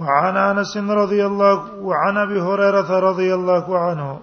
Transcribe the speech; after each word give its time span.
وعن 0.00 0.36
انس 0.36 0.76
رضي 0.76 1.26
الله 1.26 1.74
وعن 1.90 2.16
ابي 2.22 2.40
هريره 2.46 2.98
رضي 3.08 3.34
الله 3.34 3.78
عنه 3.78 4.20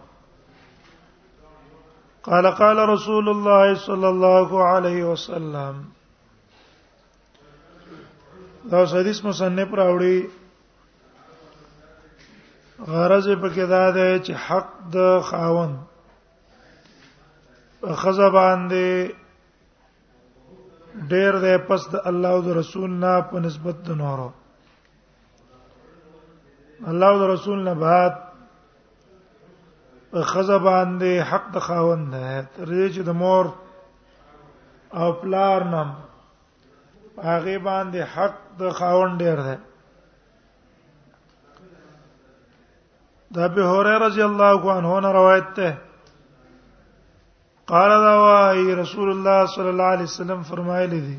قال 2.30 2.48
قال 2.60 2.90
رسول 2.90 3.30
الله 3.30 3.76
صلى 3.86 4.10
الله 4.10 4.64
عليه 4.64 5.04
وسلم 5.04 5.76
دا 8.74 8.86
حدیث 8.92 9.20
مصنف 9.26 9.70
راوړي 9.80 10.18
غرض 12.92 13.26
په 13.42 13.50
کې 13.54 13.66
دا 13.74 13.86
ده 13.98 14.20
چې 14.26 14.34
حق 14.46 14.70
د 14.98 15.20
خاون 15.32 15.74
خزه 18.04 18.30
باندې 18.36 19.12
ډېر 21.12 21.34
د 21.48 21.68
پس 21.68 21.90
د 21.92 21.96
الله 22.14 22.30
او 22.30 22.42
د 22.48 22.58
رسول 22.62 22.90
نه 22.94 23.12
په 23.34 23.40
نسبت 23.50 23.76
د 23.90 24.00
نورو 24.04 24.30
الله 26.82 27.08
او 27.10 27.26
رسول 27.34 27.64
نه 27.64 27.74
بعد 27.74 28.14
خزه 30.22 30.58
باندې 30.58 31.22
حق 31.30 31.50
د 31.54 31.58
خاوند 31.60 32.08
ده 32.12 32.42
تر 32.56 32.66
دې 32.78 32.88
چې 32.96 33.02
د 33.06 33.10
مور 33.10 33.46
او 35.00 35.08
پلار 35.22 35.60
نام 35.72 35.90
هغه 37.30 37.58
باندې 37.70 38.00
حق 38.16 38.36
د 38.60 38.70
خاوند 38.78 39.16
ډیر 39.22 39.38
ده 39.46 39.56
د 43.34 43.38
ابي 43.48 43.62
هريره 43.72 43.98
رضی 44.08 44.24
الله 44.30 44.62
عنه 44.76 44.94
نه 45.04 45.10
روایت 45.20 45.50
ده 45.58 45.70
قال 47.72 47.90
دا 48.08 48.14
وايي 48.26 48.74
رسول 48.84 49.10
الله 49.16 49.40
صلی 49.56 49.70
الله 49.70 49.90
علیه 49.96 50.04
وسلم 50.08 50.44
فرمایلی 50.44 51.02
دي 51.02 51.18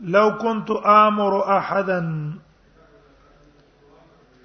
لو 0.00 0.30
كنت 0.42 0.68
امر 1.06 1.32
احدا 1.58 2.00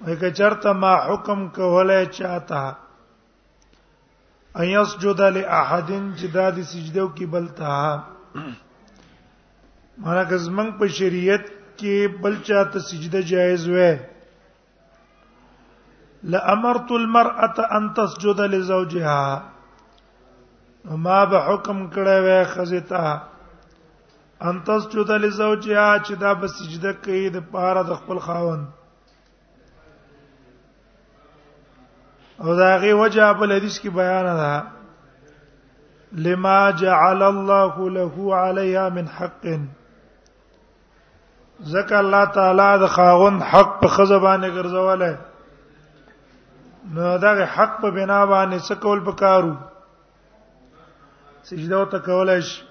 وایګه 0.04 0.30
چرته 0.38 0.70
ما 0.82 0.94
حکم 1.08 1.38
کولای 1.56 2.02
چاته 2.16 2.62
ايس 4.60 4.90
جود 5.00 5.20
لاحدن 5.36 6.04
جداد 6.18 6.56
سجدو 6.72 7.04
کې 7.16 7.26
بلتا 7.32 7.72
مرګ 10.04 10.30
زمنګ 10.46 10.70
په 10.78 10.86
شریعت 10.98 11.44
کې 11.78 11.94
بل 12.22 12.34
چاته 12.46 12.78
سجده 12.90 13.20
جایز 13.30 13.62
وې 13.74 13.92
لامرت 16.30 16.88
المرأة 17.00 17.56
ان 17.78 17.84
تسجد 17.98 18.38
لزوجها 18.54 19.22
ما 21.04 21.18
به 21.30 21.38
حکم 21.48 21.78
کړه 21.94 22.16
وې 22.24 22.40
خزیتا 22.54 23.06
ان 24.48 24.56
تسجد 24.70 25.08
لزوجها 25.26 25.88
چې 26.06 26.14
دا 26.24 26.30
به 26.40 26.46
سجده 26.58 26.92
کوي 27.04 27.26
د 27.30 27.38
پاره 27.54 27.82
د 27.82 27.90
خپل 28.00 28.18
خاوند 28.26 28.64
او 32.40 32.54
دا 32.56 32.76
غي 32.76 32.92
وجه 32.92 33.32
په 33.34 33.46
حدیث 33.56 33.76
کې 33.82 33.88
بیان 33.94 34.24
ده 34.40 34.66
لما 36.12 36.70
جعل 36.70 37.22
الله 37.22 37.90
له 37.96 38.34
عليها 38.34 38.88
من 38.88 39.08
حق 39.08 39.44
ذکر 41.74 41.96
الله 42.00 42.24
تعالی 42.36 42.68
د 42.82 42.86
خاغون 42.98 43.42
حق 43.52 43.74
په 43.80 43.88
خزبانه 43.94 44.48
ګرځوله 44.56 45.16
نو 46.98 47.16
دا 47.18 47.34
حق 47.56 47.80
په 47.82 47.90
بنا 47.90 48.20
باندې 48.26 48.58
څه 48.68 48.74
کول 48.82 49.00
پکارو 49.10 49.54
سجده 51.42 51.76
او 51.76 51.84
تکولای 51.84 52.42
شي 52.42 52.62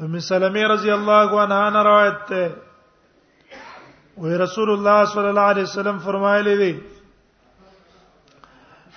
ام 0.04 0.19
سلمة 0.19 0.62
رضي 0.72 0.94
الله 0.94 1.41
عنها 1.41 1.71
نه 1.71 1.82
روایت 1.82 2.28
ده 2.28 4.43
رسول 4.43 4.71
الله 4.71 5.04
صلی 5.04 5.27
الله 5.28 5.41
عليه 5.41 5.62
وسلم 5.62 5.99
فرمایلی 6.04 6.56
دی 6.56 6.72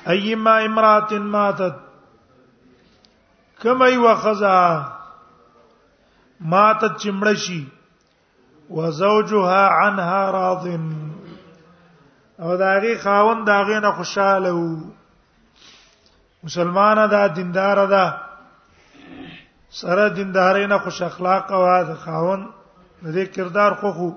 ایما 0.07 0.53
امرات 0.65 1.13
ماتت 1.13 1.73
كما 3.63 3.87
يوخزا 3.87 4.15
خزا 4.15 4.91
ماتت 6.39 7.05
و 7.07 7.59
وزوجها 8.81 9.67
عنها 9.67 10.31
راض 10.31 10.67
او 12.39 12.55
داغي 12.57 12.97
خاون 12.97 13.43
داغي 13.45 13.79
نه 13.79 13.91
خوشاله 13.91 14.51
وو 14.53 14.75
مسلمانه 16.43 17.07
ده 17.07 17.27
دیندار 17.27 17.85
ده 17.85 18.13
سره 19.69 20.09
دیندارینه 20.09 20.77
خوش 20.77 21.01
اخلاق 21.01 21.51
او 21.51 21.83
د 21.83 21.93
خاون 21.93 22.41
د 23.05 23.17
کردار 23.31 23.73
خو 23.73 24.09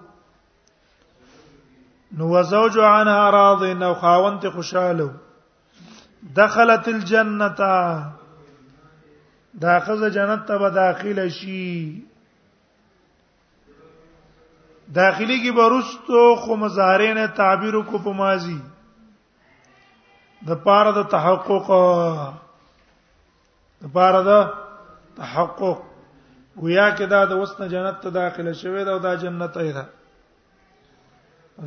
نو 2.17 2.25
وزوج 2.35 2.79
عنها 2.79 3.31
راض 3.31 3.63
نو 3.63 3.95
خاون 3.95 4.39
ته 4.41 4.51
خوشاله 4.51 5.11
دخلت 6.37 6.89
الجنه 6.89 7.49
داخله 9.61 10.11
جنت 10.11 10.47
ته 10.47 10.59
به 10.59 10.71
داخله 10.71 11.29
شي 11.29 12.03
داخلي 14.95 15.37
کې 15.45 15.57
برستو 15.57 16.37
خو 16.37 16.57
مزارین 16.57 17.27
تعبیر 17.27 17.75
کو 17.83 17.99
په 17.99 18.11
ماضی 18.13 18.61
د 20.47 20.53
پاره 20.65 20.93
د 20.93 21.03
تحقق 21.15 21.67
د 23.83 23.87
پاره 23.95 24.23
د 24.29 24.31
تحقق 25.19 25.79
ویا 26.63 26.87
کې 26.97 27.07
دا 27.07 27.25
د 27.25 27.33
وسن 27.43 27.69
جنت 27.69 28.01
ته 28.03 28.11
داخله 28.11 28.53
شوی 28.61 28.85
دا 28.85 28.99
د 29.05 29.17
جنت 29.23 29.57
ایدا 29.63 29.85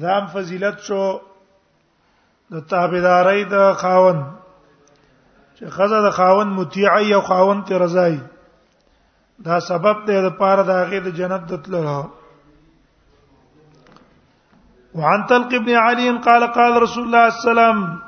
زام 0.04 0.26
فضیلت 0.34 0.80
شو 0.88 1.04
د 2.54 2.66
تابعداري 2.72 3.44
د 3.54 3.74
خاون 3.82 4.20
چې 5.58 5.66
خزه 5.76 6.00
د 6.08 6.10
خاون 6.20 6.48
مطیعي 6.60 7.14
او 7.14 7.22
خاون 7.30 7.62
ته 7.70 7.78
رضای 7.84 8.20
دا 9.46 9.60
سبب 9.60 10.06
دی 10.08 10.20
د 10.28 10.30
پاره 10.40 10.64
د 10.64 10.70
هغه 10.82 11.00
د 11.06 11.16
جنت 11.22 11.48
دتلو 11.52 11.98
وعن 15.00 15.26
تلق 15.32 15.54
ابن 15.60 15.70
علي 15.86 16.12
قال 16.28 16.48
قال 16.58 16.82
رسول 16.84 17.04
الله 17.04 17.30
صلى 17.30 17.52
الله 17.52 17.64
عليه 17.64 17.76
وسلم 17.76 18.05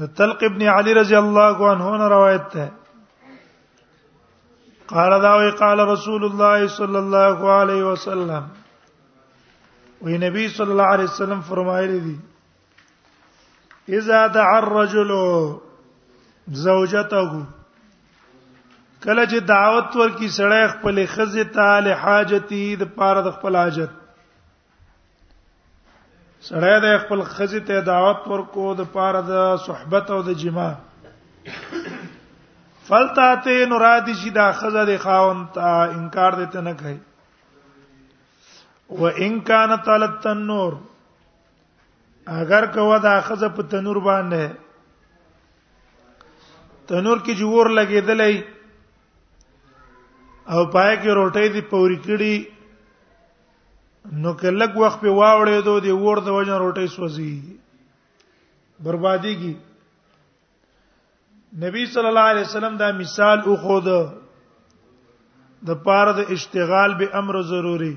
د 0.00 0.06
طلق 0.18 0.44
ابن 0.44 0.62
علي 0.76 0.92
رضی 0.98 1.16
الله 1.16 1.56
عنه 1.70 1.90
نه 2.02 2.06
روایت 2.16 2.46
ده 2.54 2.66
قال 4.92 5.12
دا 5.26 5.32
وی 5.42 5.50
قال 5.62 5.78
رسول 5.94 6.22
الله 6.28 6.66
صلی 6.78 6.98
الله 7.04 7.38
علیه 7.60 7.82
وسلم 7.92 8.44
وی 10.06 10.18
نبی 10.24 10.48
صلی 10.56 10.70
الله 10.72 10.88
علیه 10.94 11.08
وسلم 11.10 11.40
فرمایلی 11.48 12.00
دي 12.06 12.16
اذا 14.00 14.26
دعا 14.38 14.56
الرجل 14.64 15.10
زوجته 16.64 17.20
کله 19.04 19.24
چې 19.30 19.38
دعوت 19.54 19.96
ورکی 20.02 20.28
سړی 20.28 20.64
خپل 20.76 20.96
خزه 21.16 21.44
ته 21.58 21.80
له 21.84 21.94
حاجتې 21.94 22.76
د 22.84 22.96
پاره 23.02 23.22
د 23.28 23.36
خپل 23.40 23.56
حاجت 23.62 23.90
سړی 26.48 26.70
د 26.84 26.92
خپل 27.02 27.20
خزې 27.34 27.60
ته 27.68 27.76
دعوت 27.90 28.20
ورکو 28.32 28.62
د 28.80 28.86
پاره 28.94 29.18
د 29.30 29.36
صحبت 29.66 30.06
او 30.14 30.16
د 30.28 30.36
جما 30.42 30.68
فلتاته 32.88 33.54
نورادی 33.72 34.14
شي 34.22 34.30
دا 34.38 34.46
خزه 34.62 34.80
د 34.90 34.96
خاون 35.04 35.38
ته 35.56 35.70
انکار 35.98 36.32
دته 36.40 36.60
نه 36.68 36.72
کوي 36.80 36.98
و 39.00 39.02
ان 39.26 39.32
کان 39.50 39.70
طلت 39.88 40.14
تنور 40.24 40.72
اگر 42.40 42.64
کو 42.78 42.86
دا 43.08 43.12
خزه 43.28 43.48
په 43.58 43.62
تنور 43.74 43.98
باندې 44.08 44.44
تنور 46.88 47.18
کې 47.24 47.32
جوور 47.44 47.66
لګیدلې 47.78 48.34
او 50.52 50.60
پای 50.74 50.92
کې 51.00 51.10
روټۍ 51.20 51.46
دی 51.56 51.62
پوری 51.72 51.98
کړي 52.08 52.34
نو 54.10 54.32
کلک 54.40 54.76
وخت 54.76 55.00
په 55.00 55.10
واوړې 55.16 55.60
دو 55.64 55.78
دی 55.80 55.90
ور 55.98 56.18
د 56.26 56.34
وژن 56.36 56.52
روټي 56.62 56.86
سوځي 56.94 57.42
بربادي 58.86 59.34
کی 59.42 59.52
نبی 61.64 61.84
صلی 61.92 62.08
الله 62.10 62.24
علیه 62.30 62.46
وسلم 62.46 62.76
دا 62.80 62.90
مثال 63.02 63.38
او 63.46 63.56
خود 63.64 63.84
د 65.68 65.82
پاره 65.84 66.12
د 66.18 66.32
اشتغال 66.36 66.94
به 67.02 67.10
امر 67.20 67.40
ضروری 67.50 67.94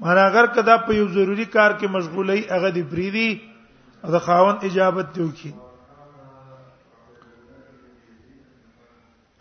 مانا 0.00 0.26
اگر 0.30 0.46
کدا 0.56 0.76
په 0.86 0.94
یو 1.00 1.08
ضروری 1.18 1.44
کار 1.56 1.70
کې 1.70 1.88
مشغولې 1.88 2.52
هغه 2.56 2.70
دی 2.78 2.82
بریدي 2.94 3.30
او 4.04 4.10
د 4.16 4.24
خاون 4.28 4.56
اجابت 4.70 5.14
دیو 5.14 5.28
کی 5.40 5.52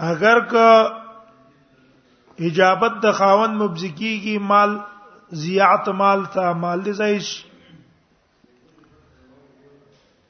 اگر 0.10 0.40
که 0.54 0.68
اجابت 2.50 3.00
د 3.04 3.12
خاون 3.22 3.58
مبزکیږي 3.62 4.38
مال 4.52 4.78
زیعت 5.42 5.88
مال 6.00 6.24
تا 6.34 6.44
مال 6.66 6.82
دې 6.86 6.92
زایش 7.00 7.30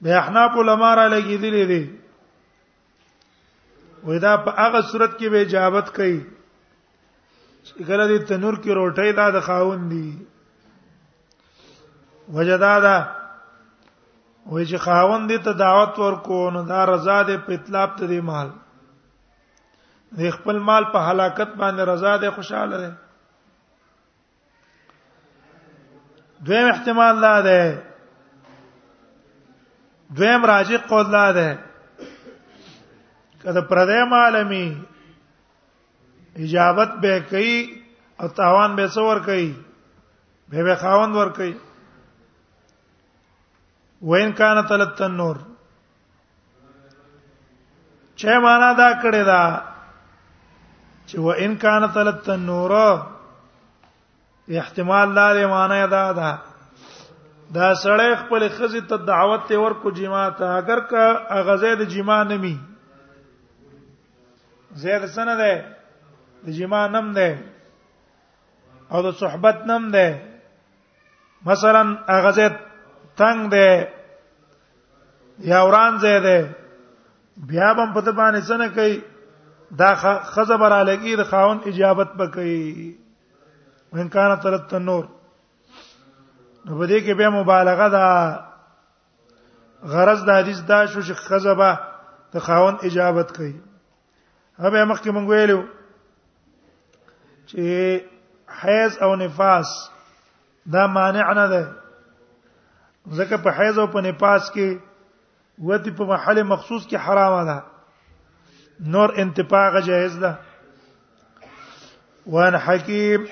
به 0.05 0.15
احناف 0.21 0.55
علما 0.63 0.89
را 0.99 1.03
لګیدلې 1.15 1.65
دي 1.73 1.81
ودا 4.09 4.33
په 4.47 4.55
هغه 4.61 4.79
صورت 4.93 5.13
کې 5.19 5.27
به 5.35 5.41
اجابت 5.47 5.87
کوي 5.99 6.17
کله 7.87 8.05
دې 8.11 8.19
تنور 8.31 8.55
کې 8.65 8.71
روټۍ 8.79 9.11
دا 9.21 9.27
د 9.37 9.45
خاون 9.49 9.79
دي 9.93 10.05
وجدادا 12.35 12.97
وای 14.51 14.65
چې 14.65 14.77
خاون 14.87 15.21
دې 15.27 15.37
ته 15.47 15.51
دعوت 15.63 15.93
ورکو 16.03 16.41
نو 16.57 16.61
دا 16.75 16.81
رضا 16.95 17.19
دې 17.23 17.37
په 17.47 17.51
اطلاق 17.59 17.89
ته 17.97 18.03
دې 18.09 18.19
مال 18.33 18.49
دې 20.17 20.29
خپل 20.39 20.57
مال 20.69 20.83
په 20.93 20.99
هلاکت 21.09 21.49
باندې 21.59 21.83
رضا 21.93 22.13
دې 22.21 22.29
خوشاله 22.35 22.77
ده 22.77 22.91
دویم 26.43 26.67
احتمال 26.71 27.19
لا 27.21 27.41
ده 27.41 27.83
دویم 30.15 30.45
راجع 30.45 30.77
قول 30.87 31.11
لا 31.11 31.31
ده 31.31 31.59
کله 33.43 33.61
پردیم 33.61 34.13
عالمي 34.13 34.77
اجابت 36.35 36.91
به 37.01 37.19
کوي 37.19 37.83
او 38.21 38.27
تاوان 38.27 38.75
به 38.75 38.87
څور 38.87 39.19
کوي 39.25 39.55
به 40.49 40.63
به 40.63 40.75
خاوند 40.75 41.15
ور 41.15 41.29
کوي 41.29 41.53
وین 44.01 44.31
کان 44.33 44.65
تلت 44.67 44.95
تنور 44.97 45.35
چه 48.15 48.39
معنا 48.39 48.71
دا 48.77 48.89
کړی 49.01 49.23
دا 49.23 49.43
چې 51.07 51.15
و 51.17 51.27
ان 51.29 51.55
کان 51.57 51.88
تلت 51.93 52.21
تنور 52.25 52.71
احتمال 54.53 55.13
لارې 55.15 55.45
معنی 55.51 55.88
دا 55.92 56.03
ده 56.12 56.38
دا 57.56 57.68
سړی 57.83 58.15
خپل 58.19 58.47
خزي 58.56 58.80
ته 58.89 58.95
دعوت 59.06 59.42
ته 59.51 59.57
ورکو 59.59 59.89
جما 60.00 60.25
ته 60.42 60.45
اگر 60.57 60.80
کا 60.89 61.06
اغزه 61.39 61.69
د 61.81 61.88
جما 61.94 62.18
نمی 62.31 62.53
زید 64.83 65.06
سن 65.15 65.31
ده 65.39 65.56
د 66.45 66.50
جما 66.57 66.81
نم 66.95 67.07
ده 67.13 67.38
او 68.89 69.01
د 69.07 69.12
صحبت 69.21 69.65
نم 69.69 69.88
ده 69.92 70.21
مثلا 71.51 71.81
اغزه 72.18 72.45
تنگ 73.21 73.48
ده 73.53 73.88
یا 75.53 75.62
وران 75.69 75.98
زه 76.03 76.19
ده 76.27 76.45
بیا 77.38 77.74
هم 77.74 77.94
په 77.98 78.01
دبانې 78.01 78.41
څنګه 78.41 78.75
کوي 78.75 79.01
دا 79.81 79.89
خزه 80.33 80.57
برالګي 80.65 81.15
د 81.24 81.27
خاون 81.31 81.57
اجابت 81.74 82.09
بکې 82.21 82.94
وان 83.93 84.07
کان 84.09 84.35
ترت 84.43 84.73
النور 84.73 85.05
نو 86.65 86.77
په 86.79 86.85
دې 86.87 86.99
کې 87.05 87.13
به 87.19 87.29
مبالغه 87.37 87.87
ده 87.89 88.05
غرض 89.93 90.19
د 90.25 90.29
حدیث 90.39 90.59
دا 90.71 90.79
شو 90.85 91.01
چې 91.01 91.13
خزبه 91.25 91.69
ته 92.31 92.39
خاون 92.47 92.75
اجابت 92.89 93.29
کوي 93.37 93.53
هغه 94.63 94.85
مخکې 94.85 95.09
مونږ 95.09 95.27
ویلو 95.29 95.61
چې 97.49 97.63
حیض 98.61 98.91
او 99.05 99.15
نفاس 99.21 99.73
دا 100.73 100.88
مانع 100.97 101.29
نه 101.33 101.47
ده 101.53 101.63
ځکه 103.09 103.35
په 103.43 103.51
حیض 103.59 103.79
او 103.79 103.88
په 103.95 104.01
نفاس 104.09 104.51
کې 104.55 104.79
وتی 105.69 105.91
په 105.97 106.03
محل 106.13 106.43
مخصوص 106.43 106.85
کې 106.88 106.95
حرامه 107.07 107.43
ده 107.45 107.63
نور 108.93 109.13
انتفاع 109.23 109.79
جائز 109.79 110.15
ده 110.23 110.31
وان 112.33 112.55
حکیم 112.55 113.27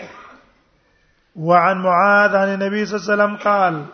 وعن 1.36 1.82
معاذ 1.82 2.36
عن 2.36 2.48
النبي 2.54 2.86
صلى 2.86 2.96
الله 3.00 3.12
عليه 3.12 3.14
وسلم 3.24 3.48
قال 3.50 3.86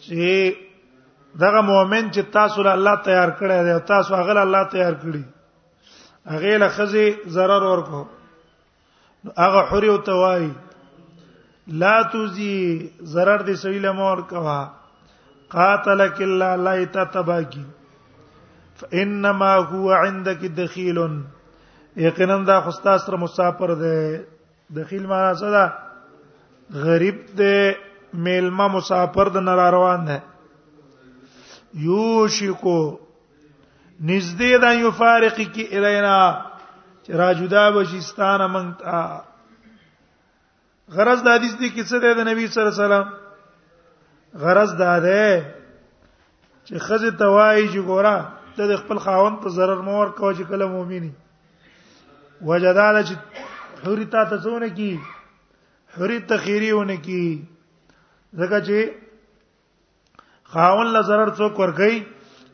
چې 0.01 0.55
دغه 1.41 1.61
مؤمن 1.61 2.11
چې 2.11 2.19
تاسو 2.37 2.63
له 2.67 2.71
الله 2.77 2.95
تیار 3.09 3.29
کړی 3.29 3.63
دی 3.65 3.71
او 3.73 3.79
تاسو 3.93 4.15
هغه 4.15 4.33
له 4.37 4.41
الله 4.47 4.63
تیار 4.75 4.93
کړی 4.93 5.23
هغه 6.33 6.57
له 6.63 6.67
خزي 6.77 7.09
zarar 7.37 7.61
ورکو 7.65 8.05
هغه 9.37 9.61
حر 9.71 9.85
او 9.91 9.97
توای 10.09 10.49
لا 11.81 12.01
توزی 12.13 12.57
zarar 13.03 13.41
دې 13.41 13.53
سړي 13.53 13.79
له 13.79 13.91
مور 13.91 14.21
کوا 14.21 14.69
قاتلک 15.49 16.21
الا 16.21 16.55
لیت 16.67 16.97
تباکی 17.13 17.63
فانما 18.81 19.55
هو 19.71 19.91
عندك 19.93 20.41
دخیلن 20.59 21.21
یقینا 21.97 22.37
دا 22.43 22.61
خوستا 22.61 22.97
سره 22.97 23.17
مسافر 23.17 23.73
دی 23.75 24.23
دخیل 24.75 25.03
معنا 25.05 25.33
څه 25.39 25.43
ده 25.51 25.73
غریب 26.83 27.17
دی 27.37 27.71
میلما 28.13 28.67
مسافر 28.67 29.27
د 29.29 29.37
نار 29.37 29.71
روان 29.73 30.05
دی 30.07 30.17
یوشکو 31.85 32.97
نزدې 34.05 34.51
دا 34.61 34.71
یو 34.73 34.91
فارق 34.91 35.37
کی 35.53 35.67
الینا 35.71 36.17
چې 37.05 37.09
راجودا 37.15 37.69
بشستان 37.71 38.39
مونږه 38.41 39.21
غرض 40.93 41.19
د 41.23 41.27
حدیث 41.35 41.53
دی 41.59 41.69
کیسه 41.69 41.99
ده 41.99 42.13
د 42.13 42.19
نبی 42.27 42.47
صلی 42.47 42.63
الله 42.63 42.73
علیه 42.73 42.83
وسلم 42.83 43.07
غرض 44.45 44.71
دا 44.77 44.99
ده 44.99 45.41
چې 46.65 46.77
خزه 46.79 47.11
توایج 47.11 47.73
ګورا 47.87 48.21
ته 48.55 48.77
خپل 48.77 48.97
خاوند 49.07 49.37
په 49.43 49.49
zarar 49.49 49.79
مور 49.87 50.11
کوي 50.11 50.35
چې 50.35 50.41
کله 50.49 50.67
مؤمنی 50.67 51.11
وجدال 52.47 53.01
چې 53.07 53.15
حریتا 53.85 54.23
ته 54.31 54.37
څونه 54.45 54.67
کی 54.79 54.91
حریت 55.99 56.29
تخیریونه 56.29 56.95
کی 57.07 57.25
ځکه 58.33 58.59
چې 58.59 58.93
خاون 60.53 60.87
له 60.95 61.01
zarar 61.11 61.29
څوک 61.37 61.59
ورګي 61.59 62.03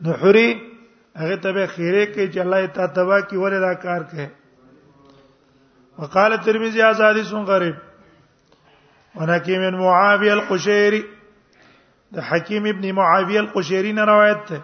نو 0.06 0.12
حری 0.22 0.48
هغه 1.16 1.36
ته 1.46 1.66
خیره 1.66 2.04
کې 2.14 2.24
چې 2.32 2.40
الله 2.44 2.66
تا 2.78 2.86
تبا 2.98 3.20
کی 3.20 3.36
ولې 3.36 3.60
دا 3.60 3.74
کار 3.74 4.02
کوي 4.14 4.26
وقال 6.02 6.36
ترمذي 6.44 6.82
ازادي 6.82 7.22
سن 7.30 7.42
غریب 7.48 7.76
ونکیم 9.16 9.60
من 9.66 9.76
معاویه 9.80 10.32
القشيري 10.32 11.00
د 12.18 12.26
حکیم 12.28 12.64
ابن 12.72 12.86
معاویه 13.00 13.40
القشيري 13.40 13.92
نه 13.98 14.04
روایت 14.12 14.46
ده 14.50 14.62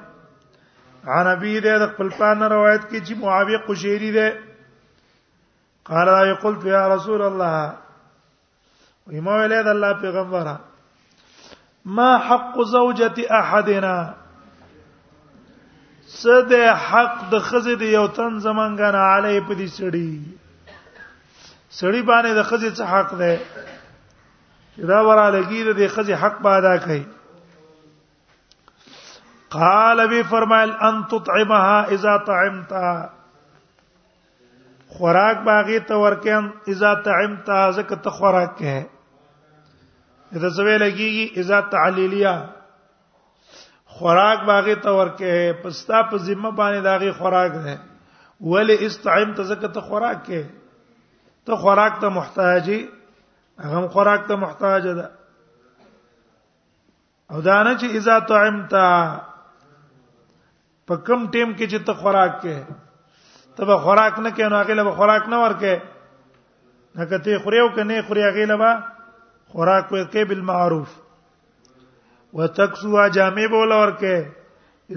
عن 1.16 1.26
ابي 1.32 1.58
ده 1.66 1.86
خپل 1.90 2.08
پان 2.20 2.42
روایت 2.42 2.82
کې 2.90 3.08
چې 3.08 3.14
معاویه 3.24 3.58
قشيري 3.68 4.12
ده 4.18 4.30
قال 5.88 6.06
لا 6.06 6.34
قلت 6.34 6.64
يا 6.66 6.88
رسول 6.94 7.22
الله 7.22 7.72
وما 9.06 9.36
ولید 9.40 9.66
الله 9.72 9.92
پیغمبره 10.00 10.58
ما 11.98 12.10
حق 12.18 12.54
زوجة 12.62 13.26
احدنا 13.40 14.14
سد 16.14 16.52
حق 16.88 17.16
د 17.34 17.36
خزه 17.48 17.74
د 17.82 17.84
یو 17.92 18.06
تن 18.06 18.38
زمنګ 18.46 18.80
نه 18.96 19.02
علی 19.10 19.36
په 19.40 19.54
دې 19.60 19.66
سړی 19.78 20.14
سړی 21.70 22.02
باندې 22.02 22.30
د 22.38 22.40
خزه 22.48 22.70
څه 22.70 22.84
حق 22.94 23.10
ده 23.20 23.32
دا 24.92 24.98
وراله 25.10 25.40
کیږي 25.42 25.72
د 25.82 25.84
خزه 25.98 26.14
حق 26.24 26.36
به 26.48 26.54
ادا 26.56 26.74
کړي 26.86 27.02
قال 29.58 29.98
بي 30.14 30.20
فرمایل 30.34 30.72
ان 30.90 30.96
تطعمها 31.14 31.78
اذا 31.96 32.14
طعمتها 32.30 32.94
خوراک 34.94 35.38
باغی 35.46 35.78
ته 35.88 35.94
ورکم 35.98 36.44
اذا 36.72 36.92
تعمت 37.06 37.48
ازکه 37.64 37.96
ته 38.04 38.10
خوراک 38.18 38.52
کې 38.58 38.76
دا 40.42 40.48
زوی 40.58 40.76
لګیږي 40.82 41.26
اذا 41.42 41.58
تعلیلیه 41.74 42.34
خوراک 43.98 44.40
باغی 44.50 44.74
ته 44.84 44.90
ورکه 44.98 45.30
پستا 45.62 45.98
په 46.10 46.16
ذمہ 46.28 46.50
باندې 46.58 46.80
داغي 46.90 47.12
خوراک 47.18 47.52
ده 47.66 47.74
ولی 48.52 48.76
استعم 48.86 49.28
تزکه 49.40 49.68
ته 49.78 49.80
خوراک 49.90 50.18
کې 50.26 50.42
ته 51.50 51.62
خوراک 51.66 51.94
ته 52.00 52.08
محتاجی 52.18 52.80
هغه 53.70 53.86
خوراک 53.98 54.22
ته 54.32 54.44
محتاج 54.46 54.84
ده 54.98 55.06
او 57.34 57.38
دا 57.50 57.62
نه 57.66 57.72
چې 57.80 57.86
اذا 58.02 58.16
تعمت 58.30 58.72
په 60.88 60.94
کم 61.06 61.20
ټیم 61.32 61.50
کې 61.58 61.66
چې 61.70 61.78
ته 61.86 61.92
خوراک 62.02 62.34
کې 62.42 62.56
ته 63.56 63.64
به 63.64 63.76
خوراک 63.80 64.18
نه 64.20 64.30
کینو 64.30 64.56
هغه 64.60 64.74
له 64.74 64.90
خوراک 64.96 65.24
نه 65.32 65.36
ورکه 65.42 65.82
نه 66.96 67.04
کته 67.06 67.38
خوريو 67.38 67.68
کنه 67.74 68.02
خوري 68.06 68.22
هغه 68.28 68.44
له 68.50 68.58
خوراک 69.50 69.86
ورکه 69.92 70.24
بالمعروف 70.28 70.88
وتکسوا 72.34 73.08
جامع 73.08 73.46
بول 73.50 73.72
ورکه 73.72 74.16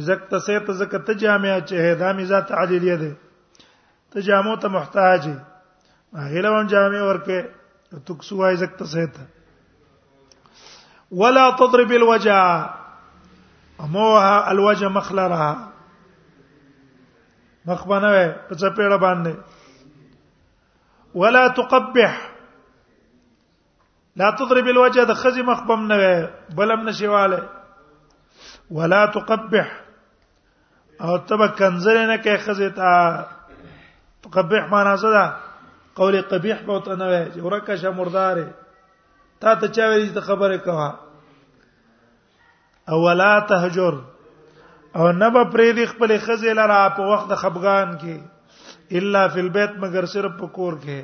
زکت 0.07 0.33
سے 0.45 0.59
تزکت 0.67 1.09
جامع 1.19 1.57
چه 1.69 1.95
دا 1.99 2.11
مزات 2.13 2.51
عدلیه 2.51 2.95
ده 2.95 3.11
ته 4.11 4.21
جامو 4.21 4.55
ته 4.55 4.67
محتاج 4.67 5.21
دی 5.25 5.35
هغه 6.23 6.41
له 6.47 6.63
جامع 6.75 7.01
ورکه 7.11 7.41
تکسوا 8.07 8.53
زکت 8.65 8.83
سے 8.95 9.05
ته 9.07 9.23
ولا 11.23 11.47
تضرب 11.63 11.91
الوجه 12.01 12.43
اموها 13.81 14.51
الوجه 14.51 14.89
مخلرها 14.99 15.68
مخ 17.65 17.85
باندې 17.87 18.47
په 18.47 18.55
چپېړه 18.61 18.97
باندې 18.97 19.33
ولا 21.15 21.47
تقبح 21.59 22.13
لا 24.21 24.29
تضرب 24.39 24.67
الوجه 24.67 25.03
د 25.09 25.13
خزي 25.21 25.41
مخبم 25.49 25.87
نه 25.87 26.27
بلم 26.55 26.87
نشواله 26.87 27.49
ولا 28.77 29.05
تقبح 29.17 29.73
او 31.01 31.17
تب 31.31 31.43
کنزر 31.59 31.99
نه 32.07 32.15
کې 32.15 32.37
خزي 32.45 32.69
تا 32.79 32.91
تقبح 34.27 34.71
معنا 34.71 34.95
څه 34.97 35.09
ده 35.09 35.35
قول 35.99 36.21
قبيح 36.31 36.61
به 36.63 36.73
وته 36.73 36.95
نه 36.95 37.05
وي 37.11 37.41
ورکه 37.41 37.75
شه 37.83 37.89
مردار 37.99 38.43
تا 39.43 39.55
ته 39.55 39.67
چا 39.67 39.89
ویل 39.89 40.13
ته 40.13 40.21
خبره 40.21 40.57
کوه 40.57 40.89
او 42.89 43.03
ولا 43.07 43.39
تهجر 43.51 43.99
او 44.95 45.11
نه 45.11 45.29
به 45.33 45.43
پرې 45.53 45.69
د 45.77 45.89
خپل 45.91 46.11
خزې 46.23 46.51
لرا 46.59 46.79
په 46.97 47.01
وخت 47.13 47.25
د 47.29 47.33
خفغان 47.41 47.89
کې 48.03 48.15
الا 48.99 49.23
فی 49.33 49.39
البیت 49.45 49.71
مگر 49.81 50.05
صرف 50.13 50.31
په 50.39 50.47
کور 50.53 50.73
کې 50.85 50.99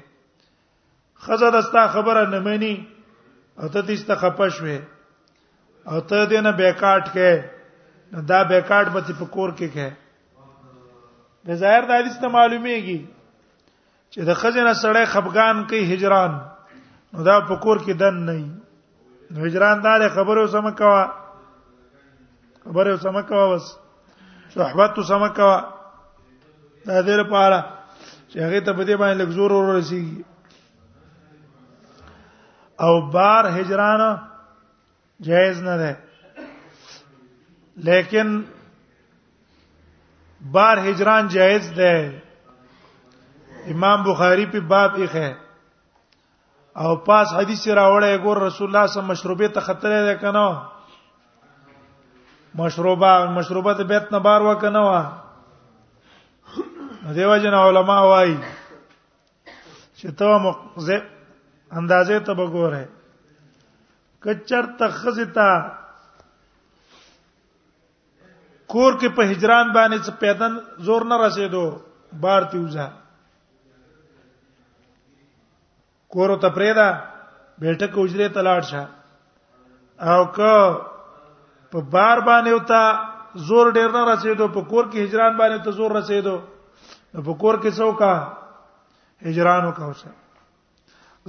خزه 1.25 1.49
دستا 1.55 1.87
خبره 1.95 2.23
نه 2.33 2.39
مانی 2.47 2.75
او 3.59 3.67
ته 3.73 3.79
دې 3.87 3.95
ست 4.03 4.11
خپش 4.21 4.53
وې 4.63 4.79
او 5.91 5.99
ته 6.09 6.19
دې 6.31 6.39
نه 6.47 6.51
بیکاټ 6.59 7.03
کې 7.17 7.29
دا 8.31 8.39
بیکاټ 8.49 8.85
به 8.95 9.01
په 9.19 9.25
کور 9.35 9.49
کې 9.57 9.67
کې 9.75 9.87
د 11.49 11.61
ظاهر 11.65 11.81
د 11.87 11.91
حدیث 11.99 12.15
ته 12.23 12.27
معلومیږي 12.37 12.99
چې 14.11 14.19
د 14.31 14.39
خزینه 14.41 14.73
سړی 14.83 15.05
خفغان 15.13 15.55
کوي 15.69 15.83
هجران 15.93 16.33
نو 17.13 17.23
دا 17.29 17.35
په 17.51 17.55
کور 17.63 17.77
کې 17.85 17.93
دن 18.01 18.15
نه 18.31 18.35
وي 19.31 19.47
هجران 19.49 19.77
دا 19.85 19.93
خبره 20.17 20.45
سم 20.55 20.71
کوه 20.81 21.03
خبره 22.67 22.93
سم 23.01 23.17
کوا 23.29 23.43
بس 23.55 23.65
صحبت 24.53 24.95
سم 25.07 25.23
کوا 25.39 25.55
دا 26.87 26.97
دې 27.07 27.15
لپاره 27.21 27.59
چې 28.29 28.37
هغه 28.45 28.59
ته 28.69 28.73
بده 28.79 28.95
باندې 29.01 29.17
لږ 29.21 29.29
زور 29.37 29.51
ور 29.57 29.65
رسیږي 29.75 30.21
او 32.87 32.93
بار 33.17 33.43
هجران 33.59 34.01
جایز 35.29 35.61
نه 35.67 35.75
ده 35.83 35.93
لیکن 37.89 38.35
بار 40.59 40.79
هجران 40.89 41.27
جایز 41.37 41.71
ده 41.79 41.95
امام 43.75 43.97
بخاری 44.11 44.45
په 44.55 44.59
باب 44.75 44.91
یې 44.99 45.07
ہے 45.17 45.31
او 46.83 46.91
پاس 47.09 47.27
حدیث 47.41 47.61
راوړی 47.67 48.17
ګور 48.23 48.37
رسول 48.47 48.67
الله 48.67 48.67
صلی 48.67 48.67
الله 48.67 48.83
علیه 48.85 48.93
وسلم 49.01 49.07
مشروبه 49.17 49.47
ته 49.47 49.59
خطرې 49.59 50.01
ده 50.11 50.15
کنه 50.23 50.47
مشروبه 52.57 53.13
مشروبه 53.35 53.73
د 53.79 53.87
بیت 53.91 54.05
نه 54.15 54.19
بار 54.25 54.41
وکنه 54.47 54.81
وا 54.87 55.01
دیو 57.15 57.33
جن 57.45 57.55
علماء 57.65 58.01
وای 58.11 58.31
چې 59.97 60.07
ته 60.21 60.27
مقزه 60.45 60.97
اندازې 61.79 62.17
ته 62.25 62.31
وګوره 62.39 62.85
کچر 64.25 64.63
تخزتا 64.83 65.49
کور 68.71 68.91
کې 68.99 69.07
په 69.19 69.23
هجران 69.33 69.67
باندې 69.75 69.97
څه 70.05 70.11
پیدن 70.23 70.53
زور 70.89 71.01
نه 71.11 71.17
رسیدو 71.25 71.63
بار 72.25 72.41
تیوځه 72.41 72.87
کور 76.17 76.29
ته 76.47 76.55
پرېدا 76.59 77.61
بیٹه 77.61 77.87
کوجره 77.95 78.27
تلاړ 78.39 78.61
شه 78.69 78.83
او 80.13 80.25
که 80.35 80.53
په 81.75 81.83
بار 81.93 82.19
باندې 82.25 82.53
وتا 82.55 82.81
زور 83.47 83.67
ډیر 83.77 83.89
نه 83.95 84.01
رسیدو 84.11 84.47
په 84.57 84.61
کور 84.69 84.85
کې 84.91 84.99
هجران 85.07 85.33
باندې 85.39 85.63
ته 85.65 85.71
زور 85.79 85.91
رسیدو 85.97 86.35
په 87.23 87.33
کور 87.41 87.55
کې 87.61 87.71
څوکا 87.79 88.13
هجران 89.29 89.65
وکاوسه 89.67 90.11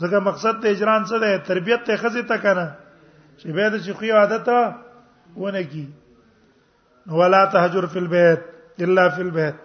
ځکه 0.03 0.21
مقصد 0.29 0.55
ته 0.63 0.67
هجران 0.77 1.03
څه 1.11 1.17
ده 1.25 1.31
تربيت 1.51 1.81
ته 1.91 1.97
خزي 2.05 2.23
ته 2.31 2.37
کنه 2.47 2.65
چې 3.39 3.47
به 3.59 3.71
د 3.75 3.79
شيخي 3.89 4.11
عادت 4.23 4.49
ونه 5.37 5.63
کی 5.75 5.85
ولا 7.17 7.43
تهجر 7.59 7.87
في 7.95 7.99
البيت 8.05 8.41
الا 8.87 9.05
في 9.19 9.23
البيت 9.29 9.57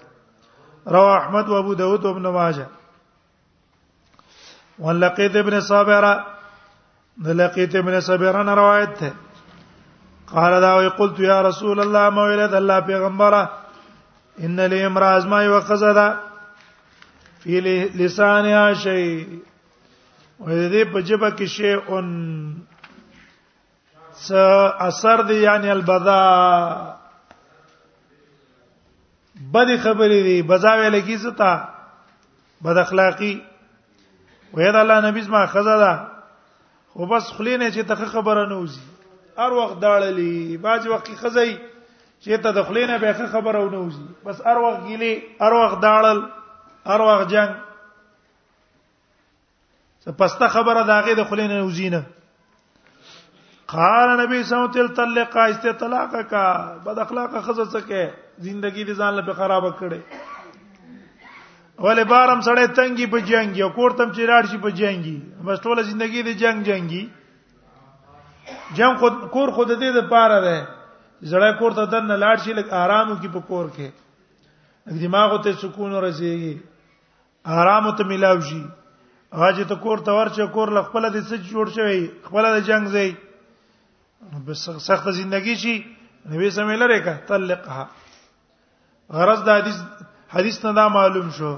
روى 0.99 1.15
احمد 1.17 1.49
وابو 1.49 1.73
داود 1.79 2.05
وابن 2.05 2.23
ماجه 2.33 2.67
ولقيت 4.85 5.35
ابن 5.47 5.55
صابره 5.73 6.13
ولقيت 7.27 7.73
ابن 7.81 7.93
صابره 8.09 8.41
روایت 8.59 8.91
ده 9.03 9.11
قال 10.33 10.61
دا 10.61 10.77
وی 10.77 10.89
قلت 10.89 11.19
یا 11.19 11.41
رسول 11.41 11.79
الله 11.79 12.09
مویلت 12.09 12.53
الله 12.53 12.79
پیغمبره 12.81 13.49
ان 14.39 14.59
لی 14.73 14.83
امراز 14.83 15.25
ما 15.27 15.43
یو 15.43 15.59
قزدا 15.59 16.15
فی 17.43 17.59
لسانها 17.99 18.73
شی 18.73 19.41
و 20.39 20.45
دې 20.69 20.83
په 20.93 21.01
جبه 21.01 21.31
کې 21.31 21.45
شی 21.45 21.73
اون 21.73 22.57
س 24.27 24.31
اثر 24.85 25.21
دی 25.27 25.33
یعنی 25.41 25.69
البذا 25.71 26.19
بد 29.53 29.69
خبرې 29.83 30.23
دي 30.27 30.41
بزاوی 30.41 30.89
لګی 31.01 31.15
زتا 31.17 31.51
بد 32.61 32.77
اخلاقی 32.77 33.41
وې 34.53 34.71
دا 34.73 34.81
الله 34.81 35.01
نبی 35.09 35.21
زما 35.21 35.45
خزدا 35.45 35.93
خو 36.93 37.05
بس 37.05 37.31
خلینه 37.31 37.71
چې 37.71 37.85
تخ 37.87 38.05
خبره 38.11 38.49
نه 38.49 38.55
وزي 38.55 38.90
ار 39.37 39.51
وخت 39.57 39.79
داړلې 39.81 40.57
باج 40.61 40.87
وخت 40.87 41.09
خزي 41.17 41.51
چې 42.19 42.37
ته 42.45 42.51
دخلینه 42.59 42.97
به 43.03 43.13
خبر 43.33 43.55
او 43.57 43.67
نوځي 43.69 44.05
بس 44.25 44.41
ار 44.53 44.57
وخت 44.63 44.81
ګیلې 44.87 45.41
ار 45.47 45.53
وخت 45.57 45.77
داړل 45.81 46.29
ار 46.95 47.01
وخت 47.09 47.29
جنگ 47.33 47.53
څه 50.03 50.11
پسته 50.23 50.47
خبره 50.55 50.81
داغه 50.89 51.15
دخلینه 51.19 51.61
نوځینه 51.61 52.01
قال 53.75 54.09
نبی 54.21 54.41
صلی 54.43 54.57
الله 54.57 54.69
علیه 54.69 54.81
وسلم 54.81 54.95
طلق 54.99 55.37
است 55.43 55.67
طلاق 55.79 56.15
کا 56.29 56.75
بد 56.85 56.97
اخلاق 57.05 57.31
خزه 57.43 57.65
څخه 57.65 58.13
زندگی 58.49 58.83
دي 58.83 58.93
ځان 58.95 59.13
له 59.21 59.33
خراب 59.39 59.69
کړي 59.79 59.99
ولې 61.79 62.03
بارم 62.11 62.41
سړی 62.41 62.67
تنګي 62.67 63.05
په 63.15 63.21
جنگي 63.31 63.61
او 63.63 63.69
کوړتم 63.69 64.11
چې 64.13 64.21
راړ 64.29 64.43
شي 64.53 64.57
په 64.65 64.69
جنگي 64.83 65.17
بس 65.49 65.59
ټوله 65.65 65.81
زندگی 65.89 66.23
دي 66.29 66.33
جنگ 66.45 66.65
جنگي 66.71 67.03
جام 68.75 68.95
خود 68.99 69.13
کور 69.33 69.49
خود 69.57 69.67
دې 69.71 69.91
د 69.97 70.09
پاره 70.11 70.39
ده 70.47 70.59
زړه 71.31 71.57
کور 71.61 71.75
ته 71.79 71.85
دنه 71.93 72.17
لاړ 72.23 72.37
شي 72.43 72.53
لکه 72.59 72.73
آرامو 72.83 73.15
کې 73.21 73.29
په 73.33 73.41
کور 73.51 73.65
کې 73.77 74.97
دماغ 75.05 75.35
ته 75.47 75.51
سکون 75.63 75.91
ورسیږي 75.93 76.57
آرام 77.59 77.89
ته 78.01 78.09
ملاوي 78.11 78.41
شي 78.49 78.61
هغه 79.39 79.63
ته 79.71 79.75
کور 79.87 79.97
ته 80.07 80.11
ورچه 80.19 80.47
کور 80.57 80.71
ل 80.77 80.83
خپل 80.89 81.07
د 81.09 81.15
څه 81.31 81.53
جوړ 81.55 81.65
شوی 81.79 82.01
خپل 82.27 82.45
د 82.55 82.59
جنگ 82.69 82.87
زی 82.95 83.09
بس 84.47 84.67
سخت 84.87 85.11
ژوندۍ 85.17 85.55
شي 85.65 85.75
نبی 86.29 86.49
سمې 86.51 86.75
لره 86.83 86.99
کا 87.07 87.13
طلقها 87.31 87.85
غرض 89.19 89.41
د 89.47 89.61
حدیث 89.61 89.79
حدیث 90.33 90.63
نه 90.65 90.71
دا 90.79 90.87
معلوم 90.97 91.29
شو 91.37 91.49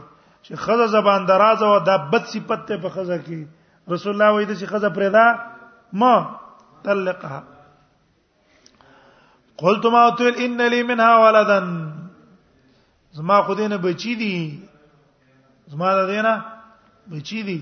چې 0.44 0.56
خزه 0.68 0.86
زبان 0.94 1.26
دراز 1.32 1.64
او 1.64 1.74
د 1.90 1.98
بد 2.14 2.26
صفت 2.36 2.64
ته 2.70 2.78
په 2.86 2.90
خزه 2.96 3.18
کې 3.26 3.92
رسول 3.94 4.14
الله 4.14 4.32
وایي 4.34 4.56
چې 4.56 4.66
خزه 4.74 4.90
پردا 5.00 5.26
ما 6.04 6.14
طلقها 6.84 7.44
قلت 9.58 9.86
ما 9.96 10.10
تل 10.20 10.28
ان 10.46 10.58
لي 10.68 10.84
منها 10.84 11.18
ولدا 11.26 11.60
زما 13.14 13.42
خودینه 13.42 13.78
بچی 13.78 14.16
دي 14.22 14.60
زما 15.68 15.94
د 15.96 16.06
دینه 16.10 16.34
بچی 17.12 17.42
دي 17.50 17.62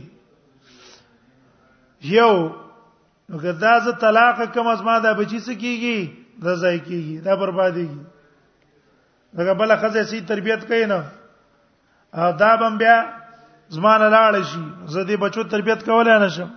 یو 2.13 2.34
نو 3.30 3.38
کدا 3.40 3.74
ز 3.86 3.94
طلاق 4.04 4.42
کم 4.54 4.68
از 4.68 4.82
ما 4.82 5.00
د 5.00 5.06
بچی 5.18 5.40
سکیږي 5.40 6.08
د 6.44 6.48
ځای 6.56 6.80
کیږي 6.80 7.22
دا 7.25 7.36
بربادیږي 7.36 8.00
دغه 9.34 9.54
بل 9.54 9.78
خزه 9.82 10.04
سي 10.04 10.22
تربيت 10.22 10.68
کین 10.68 10.90
نه 10.90 11.06
آداب 12.13 12.63
بیا 12.80 12.96
زما 13.70 13.98
نه 13.98 14.10
لاړ 14.16 14.42
شي 14.44 14.60
زه 14.88 15.04
دې 15.04 15.16
بچو 15.25 15.44
تربيت 15.44 15.84
کولای 15.86 16.20
نه 16.24 16.30
شم 16.38 16.50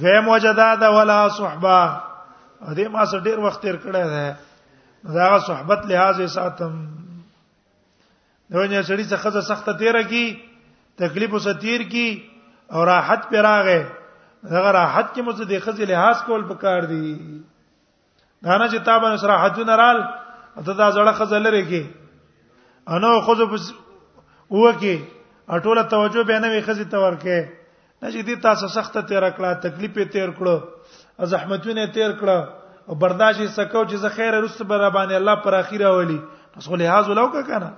دویم 0.00 0.28
وجدا 0.28 0.74
دا 0.80 0.88
ولا 0.96 1.28
صحبه 1.38 1.76
دې 2.74 2.88
ما 2.96 3.04
سره 3.10 3.20
ډیر 3.28 3.38
وخت 3.46 3.62
تیر 3.62 3.76
کړی 3.82 4.02
دی 4.06 4.32
دا 5.14 5.28
صحبت 5.46 5.86
لحاظ 5.86 6.18
یې 6.20 6.26
ساتم 6.34 6.78
دونه 8.54 8.82
سړی 8.82 9.04
څخه 9.04 9.40
سخت 9.50 9.68
تیر 9.82 10.00
کی 10.14 10.24
تکلیف 11.02 11.34
وس 11.34 11.48
تیر 11.66 11.82
کی 11.92 12.08
او 12.74 12.84
راحت 12.92 13.28
پر 13.30 13.42
راغې 13.50 13.84
دا 14.50 14.72
راحت 14.80 15.12
کې 15.14 15.20
مزه 15.20 15.44
د 15.44 15.60
خزې 15.60 15.80
لحاظ 15.94 16.22
کول 16.28 16.42
پکار 16.52 16.82
دی 16.92 17.12
دا 18.42 18.56
نه 18.58 18.68
چې 18.68 18.78
تابه 18.90 19.14
سره 19.24 19.38
حجو 19.44 19.64
نرال 19.72 20.02
ته 20.64 20.72
دا 20.72 20.92
زړه 20.92 21.12
خزه 21.22 21.38
لري 21.48 21.64
کی 21.72 21.82
انو 22.94 23.16
خو 23.28 23.34
په 23.40 23.62
وکه 24.50 24.94
اټوله 25.48 25.84
توجه 25.96 26.24
به 26.30 26.38
نه 26.38 26.48
وي 26.48 26.62
خزې 26.62 26.90
تور 26.94 27.12
کې 27.26 27.60
چې 28.10 28.22
دې 28.22 28.34
تاسو 28.46 28.68
سخته 28.74 29.00
تیر 29.10 29.28
کړه 29.38 29.54
تکلیفې 29.62 30.04
تیر 30.14 30.30
کړه 30.38 31.28
زحمتونه 31.34 31.86
تیر 31.96 32.12
کړه 32.20 32.38
او 32.88 32.94
برداشت 33.02 33.40
یې 33.40 33.48
سکو 33.56 33.84
چې 33.84 33.96
زه 34.04 34.08
خیر 34.18 34.38
رسته 34.44 34.64
بر 34.64 34.82
باندې 34.90 35.14
الله 35.20 35.34
پر 35.46 35.54
اخیره 35.62 35.88
ولي 35.96 36.18
تاسو 36.54 36.76
لحاظ 36.82 37.08
ولو 37.10 37.26
کا 37.34 37.42
کنه 37.50 37.70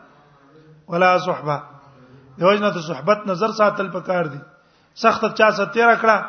ولا 0.95 1.11
صحبه 1.27 1.57
دوجنه 2.39 2.71
ته 2.77 2.81
صحبت 2.87 3.27
نظر 3.33 3.53
ساتل 3.59 3.89
پکار 3.99 4.25
دي 4.33 4.39
سخت 5.03 5.25
چا 5.43 5.51
سره 5.59 5.67
تیر 5.77 5.93
کړه 5.97 6.25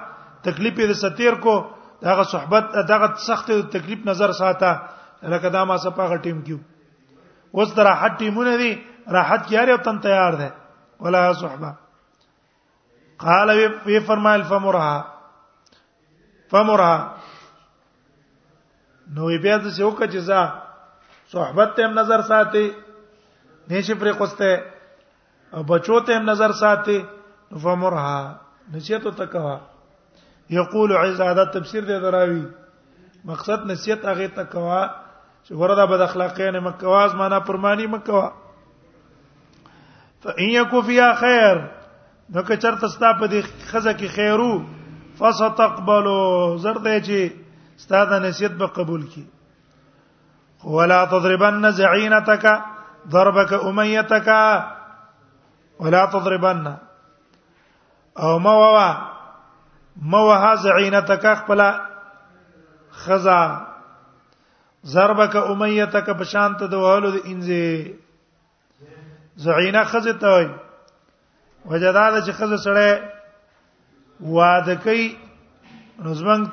تکلیفې 0.47 0.87
دې 0.89 0.93
ستیر 1.03 1.35
کو 1.47 1.55
دغه 2.03 2.23
صحبت 2.33 2.75
دغه 2.91 3.09
سخت 3.27 3.51
تکلیف 3.77 4.03
نظر 4.11 4.31
ساته 4.41 4.75
لکه 5.35 5.49
دا 5.55 5.63
ما 5.71 5.77
سپاغه 5.85 6.19
ټیم 6.27 6.43
کیو 6.49 6.57
اوس 7.51 7.75
درا 7.79 7.95
حټ 8.03 8.17
ټیمونه 8.23 8.57
دي 8.65 8.75
راحت 9.19 9.47
کیاره 9.47 9.71
او 9.79 9.83
تن 9.89 9.99
تیار 10.03 10.33
ده 10.43 10.51
ولا 11.05 11.25
صحبه 11.41 11.73
قال 13.19 13.49
وی 13.85 13.99
فرمایل 14.07 14.43
فمرها 14.43 15.05
فمرها 16.51 17.15
نو 19.15 19.25
بیا 19.41 19.57
د 19.63 19.67
څه 19.75 19.83
وکړه 19.87 20.07
چې 20.13 20.19
ځا 20.29 20.41
صحبت 21.33 21.69
ته 21.77 21.85
نظر 21.99 22.19
ساتي 22.31 22.65
نشي 23.71 23.93
پرې 24.01 24.13
کوسته 24.17 24.51
او 25.55 25.61
بچو 25.69 25.95
ته 26.09 26.15
نظر 26.23 26.51
ساتي 26.61 26.99
فمرها 27.63 28.21
نصیحت 28.75 29.05
تکوا 29.17 29.57
یقول 30.59 30.89
عزاده 30.97 31.45
تفسیر 31.55 31.81
دې 31.83 31.97
دراوي 32.07 32.43
مقصد 33.31 33.59
نصیحت 33.71 34.01
هغه 34.05 34.27
تکوا 34.41 34.81
چې 35.43 35.51
وردا 35.61 35.85
بد 35.93 36.01
اخلاقین 36.01 36.55
مکواز 36.67 37.09
معنا 37.15 37.39
پرمانی 37.47 37.85
مکوا 37.95 38.27
فإن 40.23 40.49
يكن 40.49 40.81
فيها 40.81 41.09
خير 41.25 41.55
نو 42.29 42.41
که 42.41 42.57
چرته 42.57 42.87
ستا 42.89 43.13
په 43.21 43.27
دې 43.31 43.41
خزه 43.69 43.93
کې 43.97 44.07
خیرو 44.15 44.53
فستقبلوا 45.19 46.25
زرته 46.63 46.89
چې 47.01 47.31
ستا 47.83 47.99
د 48.11 48.13
نصیحت 48.23 48.51
به 48.61 48.67
قبول 48.77 49.01
کی 49.13 49.25
ولا 50.77 51.01
تضربن 51.11 51.65
زعينتك 51.71 52.45
ضربك 53.15 53.51
اميتك 53.53 54.27
ولا 55.79 56.03
تضربن 56.17 56.67
او 58.19 58.31
ما 58.39 58.53
ووا 58.59 58.91
ما 60.13 60.17
وها 60.31 60.53
زعينتك 60.65 61.25
خپل 61.43 61.59
خزا 63.05 63.41
ضربك 64.97 65.35
اميتك 65.35 66.07
بشانت 66.09 66.59
د 66.63 66.73
وهلو 66.73 67.09
د 67.11 67.17
انځي 67.25 67.67
زعينه 69.37 69.81
خزه 69.83 70.11
ته 70.13 70.31
وجداد 71.69 72.15
چې 72.25 72.31
خزه 72.39 72.57
سره 72.63 74.33
واده 74.37 74.75
کوي 74.83 75.05
نظمنګ 76.03 76.47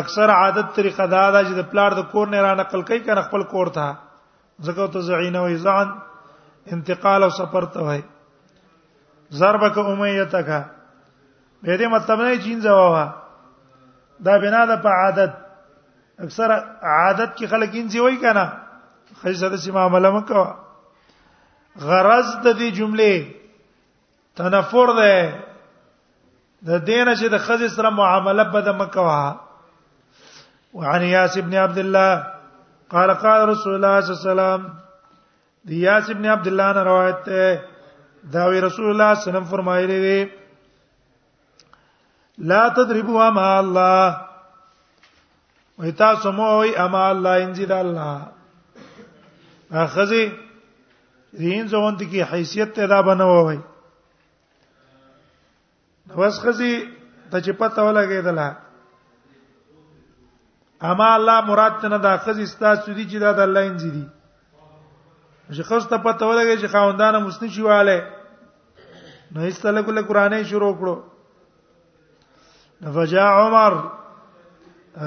اکثر 0.00 0.30
عادت 0.36 0.72
طریقه 0.78 1.04
دا 1.12 1.20
ده 1.30 1.44
چې 1.44 1.52
د 1.60 1.68
پلار 1.74 1.94
د 1.98 2.02
کور 2.14 2.28
نه 2.32 2.40
را 2.46 2.54
نقل 2.60 2.82
کوي 2.88 2.98
کنه 3.08 3.22
خپل 3.26 3.42
کور 3.52 3.66
ته 3.76 3.86
زکه 4.68 4.86
ته 4.96 5.00
زعینه 5.10 5.40
وې 5.48 5.56
ځان 5.66 5.88
انتقال 6.78 7.22
او 7.28 7.30
سفر 7.36 7.64
ته 7.76 7.80
وای 7.90 8.02
ضربک 9.42 9.78
امیتک 9.84 10.46
به 11.62 11.78
دې 11.78 11.86
مطلب 11.94 12.20
نه 12.24 12.36
چین 12.48 12.60
ځوابه 12.66 13.06
دا 14.26 14.36
بنا 14.46 14.64
ده 14.72 14.76
په 14.88 15.04
عادت 15.04 15.34
اکثر 16.24 16.50
عادت 16.82 17.38
کې 17.38 17.46
خلک 17.54 17.70
انځي 17.78 18.00
وای 18.06 18.16
کنه 18.26 18.52
خیزه 19.22 19.48
د 19.56 19.64
سیمه 19.68 19.80
عمله 19.86 20.10
مکو 20.18 20.44
غرض 21.80 22.26
د 22.44 22.58
دې 22.58 22.72
جمله 22.82 23.14
تنفر 24.36 24.86
ده 25.00 25.16
د 26.68 26.70
دینه 26.84 27.12
چې 27.20 27.26
د 27.34 27.36
خزې 27.46 27.68
سره 27.76 27.90
معامله 27.96 28.44
بده 28.54 28.72
مکوا 28.78 29.22
وعن 30.78 31.02
یاس 31.08 31.34
ابن 31.42 31.54
عبد 31.64 31.78
الله 31.82 32.14
قال 32.94 33.10
قال 33.24 33.40
رسول 33.50 33.74
الله 33.76 33.92
صلی 33.92 33.92
الله 33.92 33.98
علیه 33.98 34.28
وسلم 34.28 34.62
دی 35.68 35.76
یاس 35.86 36.06
ابن 36.14 36.24
عبد 36.36 36.46
الله 36.52 36.68
نے 36.78 36.82
روایت 36.88 37.20
ہے 37.34 37.48
دا 38.34 38.42
وی 38.52 38.58
رسول 38.64 38.86
الله 38.92 39.10
صلی 39.12 39.12
الله 39.12 39.12
علیه 39.12 39.24
وسلم 39.30 39.50
فرمایلی 39.54 39.98
دی 40.04 40.20
لا 42.52 42.62
تضربوا 42.78 43.26
مع 43.36 43.48
الله 43.62 44.06
ویتا 45.82 46.10
سموي 46.24 46.70
اما 46.86 47.02
الله 47.10 47.34
انزل 47.44 47.72
الله 47.76 48.16
اخذي 49.84 50.24
دین 51.44 51.62
زونت 51.74 52.00
کی 52.10 52.20
حیثیت 52.32 52.68
ته 52.80 52.86
دا 52.94 53.00
بنو 53.10 53.26
وای 53.30 53.58
وسخزي 56.18 56.74
ته 57.30 57.40
چې 57.40 57.52
پته 57.60 57.80
ولګېدله 57.86 58.48
اما 60.90 61.08
الله 61.16 61.40
مراد 61.50 61.86
نه 61.86 61.96
دا 62.06 62.16
خزي 62.26 62.46
ستاسو 62.46 62.92
دي 62.92 63.04
چې 63.06 63.18
دا 63.24 63.32
د 63.38 63.46
الله 63.46 63.62
انځي 63.68 63.90
دي 63.96 64.04
چې 65.56 65.62
خزه 65.70 65.88
ته 65.92 65.96
پته 66.06 66.24
ولګي 66.30 66.56
چې 66.60 66.66
خاوندانه 66.76 67.18
مسنی 67.18 67.50
شواله 67.50 68.06
نو 69.32 69.40
ایستله 69.48 69.82
کله 69.90 70.02
قرانه 70.12 70.42
شروع 70.54 70.72
کړو 70.78 70.96
فجاء 72.94 73.30
عمر 73.42 73.72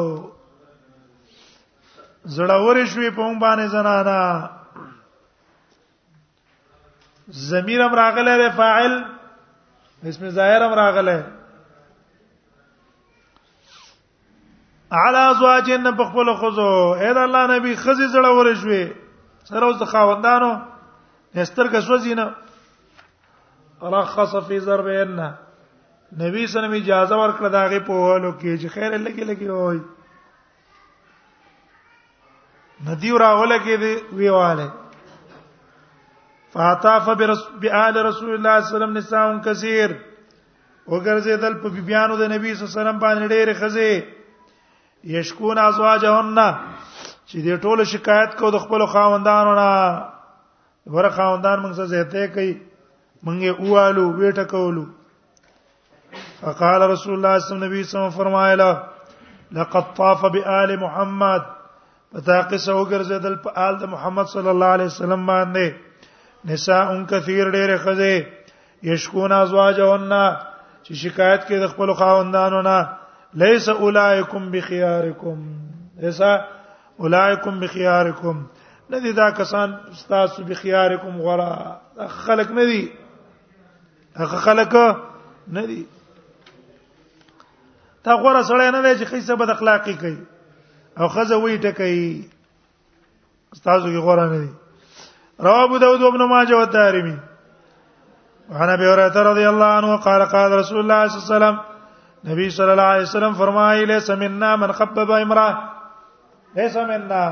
زړورې 2.32 2.84
شوې 2.92 3.10
په 3.16 3.20
مونږ 3.22 3.38
باندې 3.38 3.66
زنانا 3.66 4.20
ضمیر 7.48 7.80
امر 7.80 7.96
راغله 7.98 8.36
ده 8.36 8.48
فاعل 8.56 8.92
اسم 10.08 10.28
ظاهر 10.30 10.62
امر 10.62 10.76
راغله 10.76 11.18
علا 15.04 15.24
زواجن 15.32 15.90
په 15.96 16.04
خپل 16.08 16.32
خوځو 16.38 16.94
اې 16.98 17.12
د 17.14 17.18
الله 17.18 17.46
نبی 17.46 17.76
خزي 17.76 18.08
زړورې 18.08 18.54
شوې 18.60 18.92
سره 19.48 19.64
اوس 19.66 19.76
د 19.80 19.84
خاوندانو 19.84 20.50
استر 21.36 21.66
کا 21.68 21.80
سوځینه 21.80 22.24
رخص 23.82 24.34
فی 24.48 24.58
ضربهن 24.64 25.20
نبی 26.20 26.46
سره 26.46 26.72
اجازه 26.76 27.16
ورکړه 27.16 27.48
داغه 27.48 27.80
په 27.80 27.92
ولو 27.92 28.32
کې 28.38 28.62
چې 28.62 28.68
خیر 28.68 28.96
لګي 28.98 29.24
لګي 29.24 29.48
وای 29.50 29.78
ندی 32.86 33.10
راوله 33.20 33.56
کې 33.66 34.16
ویواله 34.18 34.68
فاطاف 36.56 37.06
برسول 37.20 37.62
رسول 37.64 37.68
الله 37.74 38.10
صلی 38.16 38.38
الله 38.38 38.58
علیه 38.58 38.72
وسلم 38.76 38.96
نساء 38.96 39.26
کثیر 39.44 39.90
وګرځیدل 40.88 41.54
په 41.62 41.68
بیانو 41.86 42.16
د 42.16 42.30
نبی 42.32 42.52
صلی 42.54 42.66
الله 42.66 42.72
علیه 42.72 42.80
وسلم 42.80 42.98
باندې 43.04 43.30
ډېر 43.36 43.60
خزه 43.60 45.14
یشکون 45.16 45.58
ازواجهن 45.58 46.38
چې 47.26 47.38
دې 47.44 47.56
ټولو 47.64 47.84
شکایت 47.94 48.36
کو 48.42 48.50
د 48.56 48.64
خپل 48.66 48.86
خاوندانو 48.96 49.54
نه 49.60 49.70
ور 50.96 51.08
خاوندان 51.16 51.62
موږ 51.62 51.72
سره 51.72 51.86
زهته 51.94 52.26
کوي 52.36 52.52
موږ 52.52 53.38
یې 53.48 53.52
اوالو 53.60 54.12
ویټه 54.12 54.44
کولو 54.54 54.84
فقال 56.44 56.88
رسول 56.90 57.14
الله 57.14 57.38
صلی 57.38 57.54
الله 57.56 57.68
علیه 57.68 57.80
وسلم 57.80 58.10
فرمایله 58.22 58.72
لقد 59.56 59.92
طاف 59.96 60.24
بآل 60.36 60.76
محمد 60.80 61.53
پتا 62.16 62.34
قصه 62.50 62.72
وګرځیدل 62.74 63.32
په 63.44 63.50
آل 63.68 63.74
د 63.78 63.84
محمد 63.92 64.26
صلی 64.32 64.48
الله 64.50 64.66
علیه 64.76 64.86
وسلم 64.88 65.22
باندې 65.26 65.72
نساء 66.48 66.82
ان 66.90 66.98
کثیر 67.12 67.48
ډېر 67.50 67.76
خزه 67.86 68.26
یشکون 68.90 69.32
ازواجهن 69.38 70.10
چې 70.82 70.92
شکایت 71.00 71.46
کوي 71.48 71.58
د 71.62 71.68
خپل 71.72 71.92
خاوندانو 72.02 72.60
نه 72.66 72.76
لیس 73.42 73.66
اولایکم 73.86 74.46
بخيارکم 74.52 75.38
ایسا 76.10 76.28
اولایکم 77.06 77.58
بخيارکم 77.62 78.44
ندی 78.96 79.12
دا 79.16 79.28
کسان 79.38 79.72
تاسو 80.10 80.42
بخيارکم 80.50 81.16
غرا 81.24 81.76
خلق 82.12 82.50
ندی 82.60 82.82
هغه 84.20 84.36
خلق 84.46 84.76
ندی 85.58 85.80
تا 88.06 88.16
غره 88.26 88.42
سره 88.52 88.68
نه 88.70 88.82
دی 88.82 89.04
چې 89.04 89.08
خیسه 89.14 89.34
بد 89.42 89.50
اخلاقی 89.56 89.94
کوي 90.04 90.18
او 90.98 91.08
خزه 91.08 91.36
وی 91.42 91.58
ټکای 91.64 92.22
استاد 93.52 93.80
کی 93.92 93.96
غوړه 94.04 94.26
نه 94.32 94.38
دي 94.44 94.50
رواه 95.46 95.62
ابو 95.64 95.78
داود 95.84 96.02
ابن 96.08 96.22
ماجه 96.32 96.56
والدارمي 96.56 97.16
وعن 98.50 98.68
ابي 98.76 98.86
هريره 98.92 99.22
رضي 99.30 99.48
الله 99.48 99.70
عنه 99.78 99.96
قال 99.96 100.24
قال 100.34 100.52
رسول 100.58 100.78
الله 100.80 101.08
صلى 101.08 101.18
الله 101.18 101.26
عليه 101.26 101.36
وسلم 101.36 101.56
نبی 102.32 102.50
صلی 102.50 102.70
الله 102.70 102.90
علیه 102.96 103.06
وسلم 103.08 103.34
فرمایي 103.42 103.84
ليس 103.92 104.10
منا 104.22 104.56
من 104.62 104.72
خبب 104.82 105.10
امراه 105.10 105.72
ليس 106.56 106.76
منا 106.76 107.26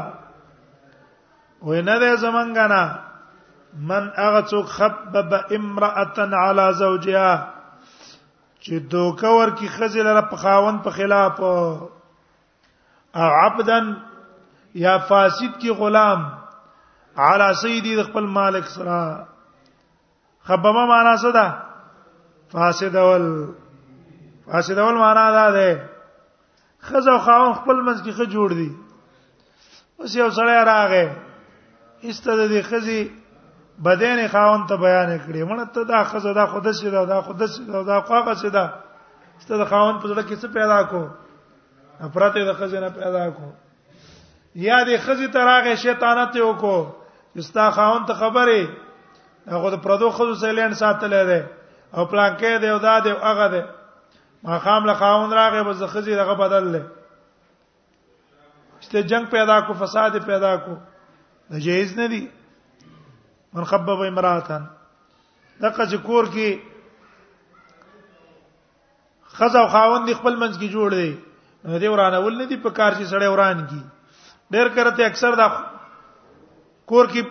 وینه 1.63 1.99
ده 1.99 2.17
زمنګنا 2.17 2.99
من 3.87 4.13
هغه 4.19 4.43
څوک 4.47 4.67
خبب 4.77 5.35
امراه 5.57 6.45
على 6.45 6.69
زوجها 6.73 7.49
چې 8.61 8.73
دوکه 8.91 9.29
ورکی 9.35 9.69
خزل 9.69 10.07
را 10.07 10.21
په 10.23 10.37
خاون 10.37 10.79
په 10.79 10.91
خلاف 10.91 11.41
او 13.15 13.23
عبدن 13.39 13.93
یا 14.85 14.97
فاسد 15.09 15.61
کی 15.61 15.71
غلام 15.81 16.23
علی 17.29 17.53
سیدی 17.63 17.97
د 17.97 18.03
خپل 18.05 18.27
مالک 18.37 18.65
سره 18.75 19.01
خبما 20.49 20.85
معنا 20.91 21.17
څه 21.17 21.31
ده 21.35 21.59
فاسد 22.53 22.97
اول 23.01 23.27
فاسد 24.47 24.79
اول 24.79 24.95
معنا 25.01 25.27
دا 25.33 25.51
ده 25.57 25.83
خزه 26.91 27.19
خاون 27.27 27.53
خپل 27.61 27.77
منځ 27.85 28.03
کې 28.05 28.13
خ 28.13 28.31
جوړ 28.31 28.49
دي 28.49 28.71
اوس 29.99 30.17
یو 30.21 30.29
سړی 30.31 30.65
راغې 30.71 32.09
ایسته 32.09 32.37
د 32.55 32.63
خزي 32.71 32.99
بدن 33.91 34.27
خاون 34.33 34.67
ته 34.73 34.77
بیان 34.87 35.15
کړی 35.19 35.51
مړه 35.51 35.73
ته 35.75 35.85
دا 35.93 36.03
خزه 36.15 36.33
دا 36.41 36.47
خوده 36.55 36.73
سي 36.73 36.91
دا 37.15 37.21
خوده 37.29 37.47
سي 37.57 37.65
دا 37.91 38.01
خواغه 38.01 38.35
سي 38.45 38.51
دا 38.57 38.69
ست 39.45 39.51
د 39.53 39.65
خاون 39.65 39.99
په 39.99 40.09
ځړه 40.09 40.29
کې 40.29 40.37
څه 40.43 40.49
پیدا 40.59 40.83
کو 40.95 41.09
افراط 42.07 42.37
د 42.47 42.53
خزینه 42.61 42.87
پیدا 42.95 43.25
کو 43.35 43.45
یا 44.63 44.79
د 44.87 44.97
خزی 45.05 45.27
تراغه 45.37 45.75
شیطانت 45.83 46.37
یو 46.41 46.49
کو 46.63 46.73
استا 47.43 47.67
خاون 47.77 48.07
ته 48.09 48.15
خبره 48.23 48.57
هغه 49.47 49.71
د 49.75 49.83
پردو 49.85 50.09
خزو 50.17 50.35
سیلند 50.41 50.75
ساتلې 50.75 51.25
ده 51.31 51.39
او 51.97 52.03
پلان 52.17 52.35
کې 52.37 52.61
دی 52.67 52.75
او 52.75 52.79
دا 52.87 52.97
دی 53.07 53.11
هغه 53.23 53.49
ده 53.55 53.63
ما 54.51 54.59
خام 54.67 54.87
له 54.93 54.99
خاون 55.05 55.33
راغه 55.41 55.63
بس 55.71 55.83
خزی 55.95 56.15
دغه 56.25 56.35
بدل 56.43 56.69
لې 56.75 56.83
چې 58.91 58.97
جنگ 59.17 59.27
پیدا 59.39 59.61
کو 59.71 59.81
فساد 59.87 60.21
پیدا 60.27 60.55
کو 60.67 60.77
دا 61.55 61.59
جایز 61.71 61.97
نه 62.05 62.09
دی 62.17 62.23
من 63.53 63.65
خبب 63.75 63.91
امراتن 64.13 64.71
دغه 65.67 65.85
ذکر 65.99 66.25
کې 66.25 66.59
خزه 69.43 69.59
او 69.67 69.69
خاوند 69.75 70.13
خپل 70.13 70.37
منځ 70.37 70.59
کې 70.59 70.71
جوړ 70.71 70.91
دی 71.03 71.13
نو 71.67 71.79
دې 71.79 71.91
ورانه 71.95 72.21
ول 72.27 72.47
دي 72.51 72.57
په 72.63 72.71
کار 72.77 72.93
شي 73.01 73.05
سړی 73.13 73.27
وران 73.33 73.65
کی 73.73 73.81
ډیر 74.55 74.69
کرته 74.79 75.07
اکثر 75.07 75.35
دا 75.41 75.49
کور 76.91 77.07
کې 77.07 77.23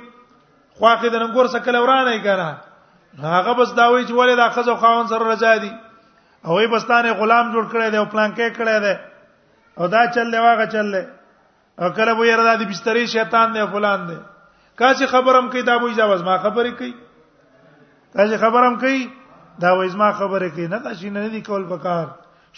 خواخې 0.77 1.09
د 1.09 1.15
ننګور 1.23 1.47
سکل 1.55 1.75
ورانه 1.77 2.13
کړه 2.27 3.29
هغه 3.37 3.53
بس 3.61 3.73
دا 3.79 3.87
وایي 3.87 4.05
چې 4.05 4.13
ولې 4.13 4.35
دا 4.41 4.47
خزو 4.57 4.75
خاون 4.83 5.07
سره 5.13 5.23
رضا 5.31 5.55
دي 5.65 5.71
او 6.45 6.57
وي 6.59 6.67
بستانه 6.75 7.13
غلام 7.23 7.51
جوړ 7.51 7.71
کړی 7.71 7.89
دی 7.91 7.97
او 8.03 8.05
پلان 8.15 8.33
کې 8.35 8.49
کړی 8.55 8.79
دی 8.79 8.95
او 9.79 9.87
دا 9.97 10.01
چل 10.19 10.31
دی 10.35 10.45
واغه 10.47 10.65
چل 10.77 10.93
دی 10.95 11.03
او 11.81 11.89
کله 11.89 12.13
وې 12.13 12.39
رضا 12.43 12.53
دي 12.61 12.65
بسترې 12.73 13.05
شیطان 13.17 13.53
دی 13.57 13.65
فلان 13.75 14.07
دی 14.11 14.17
کاسي 14.79 15.07
خبرم 15.17 15.49
کوي 15.53 15.61
دا 15.73 15.77
وایي 15.83 15.95
ځواز 15.99 16.23
ما 16.31 16.37
خبرې 16.43 16.77
کوي 16.77 16.93
کاسي 18.15 18.37
خبرم 18.47 18.79
کوي 18.85 19.05
دا 19.67 19.71
وایي 19.77 19.91
ما 20.03 20.11
خبرې 20.11 20.49
کوي 20.57 20.67
نه 20.73 20.77
دا 20.89 20.93
شي 21.03 21.09
نه 21.19 21.27
دي 21.37 21.41
کول 21.51 21.67
پکار 21.75 22.07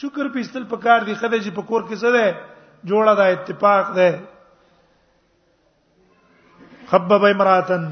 شکر 0.02 0.28
په 0.34 0.40
استل 0.40 0.64
په 0.72 0.78
کار 0.86 1.02
دی 1.08 1.14
خدای 1.22 1.40
چې 1.46 1.52
په 1.56 1.62
کور 1.70 1.82
کې 1.90 1.96
څه 2.02 2.10
ده 2.18 2.26
جوړه 2.90 3.14
ده 3.20 3.26
اتفاق 3.34 3.94
ده 3.96 4.20
خبب 6.90 7.26
امراتن 7.30 7.84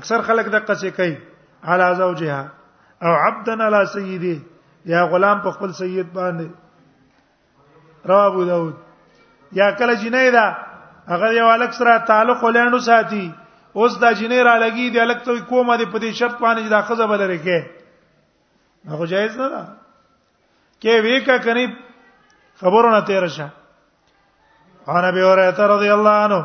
اکثر 0.00 0.22
خلک 0.28 0.46
دغه 0.56 0.76
څه 0.80 0.90
کوي 0.98 1.14
علا 1.72 1.88
زوجها 1.94 2.40
او 3.08 3.12
عبدا 3.28 3.54
علا 3.68 3.84
سیدی 3.94 4.36
یا 4.92 5.06
غلام 5.14 5.40
په 5.46 5.50
خپل 5.56 5.72
سید 5.80 6.12
باندې 6.18 6.46
رواه 8.10 8.26
ابو 8.32 8.44
داود 8.52 8.74
یا 9.60 9.70
کله 9.80 9.94
جنې 9.94 10.30
ده 10.36 10.46
هغه 11.14 11.32
یو 11.40 11.48
الک 11.56 11.72
سره 11.80 11.98
تعلق 12.12 12.42
ولینو 12.44 12.78
ساتي 12.92 13.24
اوس 13.76 13.98
دا 14.00 14.12
جنې 14.12 14.46
را 14.48 14.54
لګي 14.66 14.90
دی 14.94 15.00
الک 15.00 15.24
ته 15.28 15.40
کومه 15.50 15.76
دی 15.82 15.86
په 15.86 15.98
دې 15.98 16.10
شرط 16.22 16.38
باندې 16.40 16.68
دا 16.76 16.80
خزه 16.90 17.06
بدلره 17.14 17.38
کې 17.44 17.76
هغه 18.92 19.06
جایز 19.16 19.36
نه 19.40 19.48
ده 19.56 19.66
کې 20.82 21.00
وی 21.04 21.20
کا 21.26 21.36
کني 21.44 21.66
خبرونه 22.60 23.00
تیر 23.10 23.26
شه 23.36 23.48
عن 24.94 25.04
ابي 25.10 25.22
هريره 25.24 25.60
رضي 25.74 25.92
الله 25.94 26.16
عنه 26.24 26.40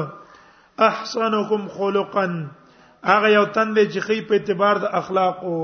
احسنكم 0.91 1.67
خلقا 1.79 2.27
هغه 3.03 3.27
یو 3.38 3.45
تند 3.45 3.77
چې 3.91 3.99
خې 3.99 4.21
په 4.29 4.34
اعتبار 4.39 4.75
د 4.86 4.95
اخلاقو 5.01 5.55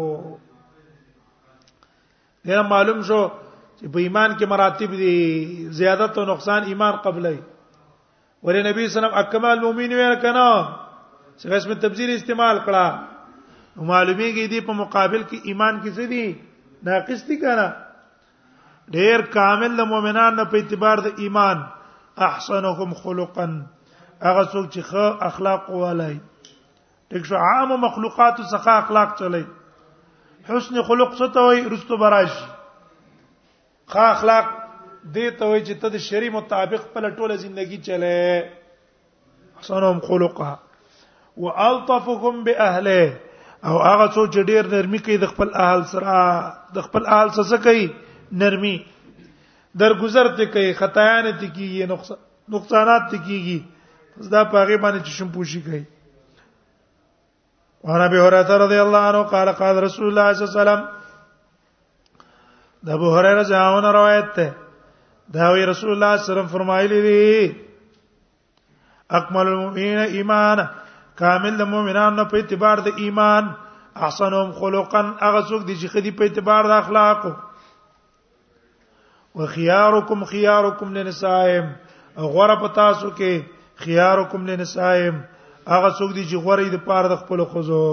دا 2.47 2.61
معلوم 2.73 2.99
شو 3.09 3.19
چې 3.77 3.91
په 3.93 3.99
ایمان 4.07 4.33
کې 4.39 4.45
مراتب 4.51 4.91
دي 4.97 5.13
زیادت 5.79 6.17
او 6.17 6.25
نقصان 6.31 6.67
ایمان 6.71 6.97
قبلای 7.05 7.37
ولې 7.37 8.67
نبی 8.69 8.83
صلی 8.83 8.83
الله 8.83 8.83
علیه 8.83 8.89
وسلم 8.89 9.17
اکمل 9.21 9.63
مؤمن 9.65 9.93
ویل 9.99 10.15
کنا 10.25 10.47
څنګه 10.65 11.61
اسم 11.61 11.73
تبذیر 11.85 12.09
استعمال 12.15 12.59
کړه 12.67 13.85
معلومی 13.93 14.29
کې 14.35 14.47
دي 14.53 14.59
په 14.67 14.73
مقابل 14.83 15.23
کې 15.23 15.37
ایمان 15.53 15.81
کې 15.83 15.91
څه 15.97 16.13
دي 16.13 16.91
ناقص 16.91 17.23
دي 17.27 17.37
کنا 17.45 17.67
ډیر 18.97 19.25
کامل 19.37 19.75
د 19.81 19.89
مؤمنان 19.93 20.41
په 20.45 20.57
اعتبار 20.61 20.97
د 21.07 21.19
ایمان 21.27 21.65
احسنهم 22.29 22.93
خلقا 23.03 23.49
هغه 23.49 24.45
څوک 24.53 24.71
چې 24.73 24.81
ښه 24.93 25.27
اخلاق 25.31 25.69
ولای 25.83 26.15
دغه 27.11 27.41
عام 27.53 27.77
مخلوقات 27.87 28.41
څخه 28.41 28.67
اخلاق 28.83 29.15
چلای 29.21 29.43
حسن 30.49 30.75
خلق 30.87 31.13
څه 31.19 31.27
ته 31.35 31.39
وای 31.45 31.61
رستو 31.73 31.97
براش 32.03 32.33
ښه 33.91 34.03
اخلاق 34.15 34.47
دې 35.13 35.27
ته 35.41 35.49
وای 35.51 35.61
چې 35.67 35.73
ته 35.83 35.87
د 35.95 36.03
شری 36.07 36.29
مطابق 36.35 36.83
په 36.93 36.99
لټوله 37.05 37.35
ژوندۍ 37.41 37.77
چلے 37.85 38.17
حسنهم 39.59 39.99
خلقا 40.09 40.51
والطفهم 41.45 42.43
باهله 42.49 43.01
او 43.67 43.73
هغه 43.87 44.07
څو 44.15 44.25
چې 44.33 44.39
ډیر 44.51 44.63
نرمي 44.75 44.99
کوي 45.07 45.17
د 45.23 45.33
خپل 45.33 45.49
اهل 45.67 45.81
سره 45.95 46.15
د 46.77 46.87
خپل 46.89 47.05
اهل 47.17 47.29
سره 47.39 47.57
کوي 47.65 47.87
نرمي 48.43 48.75
درگذر 49.83 50.29
ته 50.41 50.45
کوي 50.57 50.73
خطایان 50.83 51.31
ته 51.39 51.47
کوي 51.55 51.85
نقصانات 52.55 53.09
ته 53.13 53.17
کوي 53.29 53.57
دا 54.35 54.43
په 54.51 54.63
هغه 54.63 54.77
باندې 54.83 54.99
چې 55.05 55.13
شم 55.17 55.29
پوشي 55.37 55.61
کوي 55.69 55.83
وعن 57.85 58.01
ابي 58.01 58.19
هريره 58.19 58.57
رضي 58.57 58.81
الله 58.81 58.99
عنه 58.99 59.21
قال 59.23 59.49
قال 59.49 59.83
رسول 59.83 60.07
الله 60.09 60.33
صلى 60.33 60.45
الله 60.47 60.59
عليه 60.61 60.81
وسلم 60.81 60.87
د 62.85 62.89
ابو 62.97 63.07
هريره 63.15 63.43
ځاونه 63.53 63.89
روایت 63.99 64.31
ده 64.37 64.53
دا 65.35 65.45
وی 65.53 65.63
رسول 65.71 65.91
الله 65.91 66.11
صلی 66.15 66.15
الله 66.15 66.15
علیه 66.23 66.23
وسلم 66.35 66.53
فرمایلی 66.55 67.01
دي 67.05 67.53
اكمل 69.17 69.41
المؤمنین 69.47 69.97
ایمان 70.17 70.57
کامل 71.21 71.53
د 71.57 71.61
مؤمنانو 71.75 72.25
په 72.31 72.35
اعتبار 72.41 72.77
د 72.87 72.97
ایمان 72.97 73.43
احسنهم 74.05 74.51
خلقا 74.61 75.01
هغه 75.25 75.41
څوک 75.49 75.61
دي 75.69 75.75
چې 75.79 75.87
خدي 75.93 76.11
په 76.17 76.23
اعتبار 76.29 76.63
د 76.71 76.77
اخلاقو 76.85 77.31
وخياركم 79.35 80.25
خياركم 80.33 80.93
لنسائهم 80.97 81.65
غره 82.35 82.55
پتا 82.65 82.89
سو 83.01 83.09
کې 83.09 83.41
خياركم 83.85 84.45
لنسائهم 84.47 85.21
هغه 85.73 85.89
څوک 85.99 86.11
دی 86.15 86.23
چې 86.29 86.35
غوړې 86.43 86.65
د 86.69 86.77
پاره 86.87 87.07
د 87.11 87.15
خپل 87.25 87.39
خوځو 87.45 87.83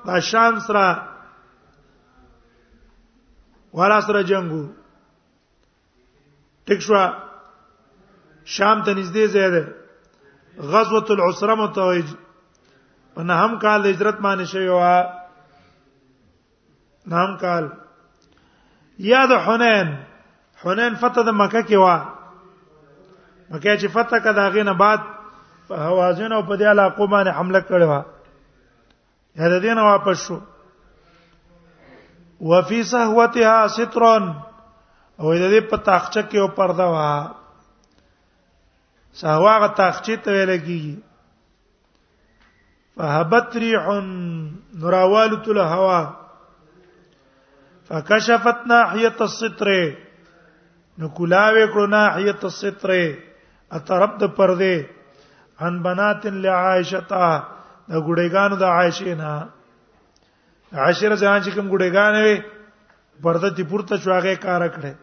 د 0.08 0.10
شام 0.32 0.54
سره 0.68 0.88
ورا 3.80 3.98
سره 4.10 4.22
جنگو 4.30 4.64
ټیک 6.70 6.80
شو 6.86 6.94
شام 8.56 8.78
ته 8.86 8.92
نږدې 9.00 9.26
ځای 9.34 9.48
ده 9.58 9.64
غزوه 10.76 11.08
العسره 11.18 11.54
متوج 11.64 12.06
په 13.18 13.24
نهم 13.34 13.60
کال 13.66 13.80
د 13.88 13.94
هجرت 13.96 14.18
باندې 14.26 14.46
شوی 14.54 14.70
و 14.78 14.80
نهم 17.08 17.36
کال 17.44 17.64
یا 19.12 19.22
د 19.36 19.46
حنین 19.50 19.88
حنین 20.66 20.94
فتح 21.06 21.24
د 21.34 21.36
مکه 21.44 21.62
کې 21.68 21.78
و 21.84 21.86
مکه 23.52 23.74
چې 23.80 23.88
فتح 24.02 24.18
کړه 24.24 24.34
دا 24.42 24.50
غینه 24.58 24.74
بعد 24.88 25.00
په 25.70 25.76
هوازن 25.76 26.32
او 26.34 26.42
په 26.42 26.58
دې 26.58 26.64
علاقو 26.64 27.08
باندې 27.08 27.32
حمله 27.38 27.62
کړې 27.70 27.88
و 27.96 27.98
هذا 29.40 29.58
د 29.60 29.62
دینه 29.64 29.82
واپس 29.84 30.18
شو 30.28 30.36
وفي 32.50 32.78
صحوتها 32.90 33.56
ستر 33.78 34.04
او 35.22 35.32
د 35.32 35.40
دې 35.54 35.62
په 35.72 35.78
تاخچه 35.88 36.22
کې 36.30 36.38
او 36.44 36.48
پرده 36.60 36.86
وا 36.96 37.10
صحوا 39.22 39.56
غ 39.64 39.74
تاخچه 39.80 40.16
ته 40.28 40.32
ویل 40.36 40.52
کیږي 40.68 40.96
فهبت 43.00 43.56
ريح 43.64 43.86
نراوالت 44.84 45.48
الهوا 45.48 46.04
فكشفت 47.90 48.64
ناحيه 48.74 49.16
الستر 49.26 49.68
نو 50.98 51.08
کړو 51.18 51.86
ناحيه 51.96 52.40
الستر 52.52 52.90
اترب 53.80 54.16
د 54.24 54.32
پرده 54.40 54.74
ان 55.68 55.82
بنات 55.90 56.26
لعائشه 56.26 57.55
د 57.90 57.94
ګډېګانو 58.08 58.56
د 58.58 58.64
عائشه 58.78 59.16
نه 59.22 59.32
عائشه 60.84 61.10
ځان 61.22 61.38
چې 61.44 61.50
کوم 61.56 61.66
ګډېګانې 61.74 62.22
وي 62.28 62.38
پرده 63.24 63.50
تی 63.58 63.64
پورته 63.70 63.96
چواغه 64.04 64.36
کار 64.46 64.62
کړې 64.76 64.94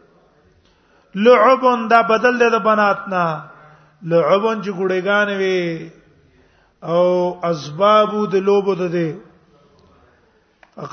لعبون 1.24 1.80
دا 1.92 2.00
بدل 2.12 2.34
دی 2.42 2.48
د 2.54 2.64
بنات 2.68 3.00
نه 3.12 3.24
لعبون 4.10 4.56
چې 4.64 4.70
ګډېګانې 4.78 5.36
وي 5.40 5.60
او 6.94 7.02
اسباب 7.50 8.10
د 8.32 8.42
لوبو 8.48 8.74
ده 8.80 8.88
دي 8.96 9.10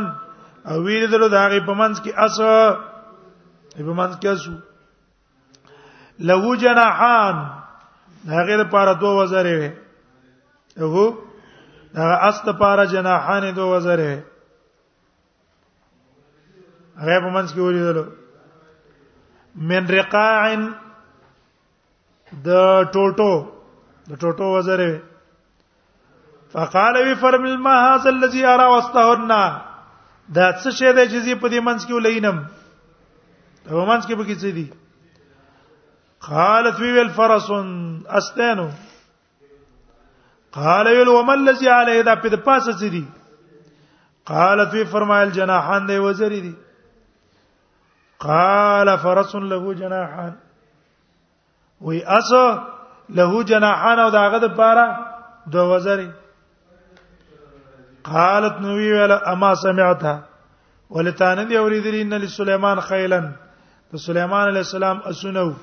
او 0.72 0.78
ویل 0.86 1.04
درو 1.12 1.28
داغه 1.36 1.60
په 1.70 1.74
منځ 1.82 1.96
کې 2.04 2.12
اس 2.26 2.38
په 3.88 3.94
منځ 4.00 4.14
کې 4.20 4.28
اسو 4.36 4.54
لو 6.30 6.56
جناحان 6.64 7.36
هغه 8.36 8.56
لپاره 8.62 8.92
دوه 9.02 9.14
وزرې 9.20 9.56
وي 9.60 9.72
هو 10.92 11.06
دا 11.98 12.08
اس 12.30 12.38
لپاره 12.48 12.84
جناحان 12.94 13.44
دوه 13.56 13.68
وزرې 13.76 14.10
وي 14.12 14.24
هغه 17.04 17.20
په 17.26 17.30
منځ 17.36 17.50
کې 17.54 17.60
ولیدل 17.60 18.00
من 19.70 19.88
رقاع 19.88 20.72
د 22.48 22.50
ټوټو 22.94 23.57
د 24.10 24.14
ټوټو 24.22 24.50
وزره 24.58 25.00
فقال 26.52 26.96
وی 27.06 27.14
فرمل 27.22 27.56
ما 27.64 27.76
هذا 27.80 28.12
الذي 28.16 28.44
ارى 28.52 28.66
واستهن 28.74 29.32
دا 30.36 30.46
څه 30.62 30.70
شی 30.80 30.92
دی 30.92 31.08
چې 31.12 31.18
زی 31.26 31.36
په 31.42 31.48
دې 31.50 31.60
منځ 31.68 31.86
کې 31.88 31.94
ولینم 31.94 32.38
په 33.66 33.86
منځ 33.86 34.08
کې 34.08 34.16
به 34.16 34.24
کې 34.24 34.36
څه 34.36 34.52
دی 34.52 34.74
قالت 36.28 36.80
وی 36.82 36.92
ویل 36.92 37.10
فرس 37.16 37.50
استانو 38.20 38.70
قال 40.58 40.88
ویل 40.88 41.08
وما 41.16 41.34
الذي 41.42 41.70
عليه 41.80 42.02
دا 42.10 42.16
په 42.24 42.36
پاسه 42.48 42.74
څه 42.74 42.92
دی 42.96 43.06
قالت 44.34 44.74
وی 44.78 44.86
فرمایل 44.96 45.32
جناحان 45.40 45.88
دی 45.92 45.98
وزری 46.06 46.42
دی 46.48 46.54
قال 48.28 48.96
فرس 49.02 49.36
له 49.36 49.74
جناحان 49.84 50.34
وی 51.86 52.02
اسه 52.20 52.44
له 53.16 53.44
جناحان 53.50 53.98
او 54.04 54.10
داغه 54.18 54.38
د 54.38 54.48
پاره 54.60 54.88
دو 55.52 55.62
وزري 55.72 56.10
قالت 58.04 58.56
نو 58.62 58.70
ویل 58.78 59.12
اما 59.32 59.52
سمعتها 59.64 60.22
ولتان 60.90 61.38
دی 61.48 61.56
اوریدلی 61.58 62.02
ان 62.02 62.14
لسليمان 62.14 62.80
خیلن 62.82 63.32
د 63.94 63.96
سليمان 63.96 64.48
عليه 64.50 64.60
السلام 64.70 64.98
اسنو 65.12 65.54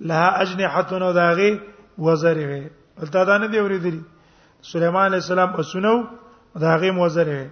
لها 0.00 0.42
اجنحه 0.42 0.98
نو 1.04 1.12
داغه 1.12 1.60
وزري 1.98 2.44
وي 2.46 2.70
ولتا 2.98 3.24
دانه 3.24 3.46
دی 3.46 3.60
اوریدلی 3.60 4.02
سليمان 4.62 5.04
عليه 5.04 5.18
السلام 5.24 5.50
اسنو 5.60 6.06
داغه 6.56 6.90
وزري 7.02 7.34
وي 7.40 7.50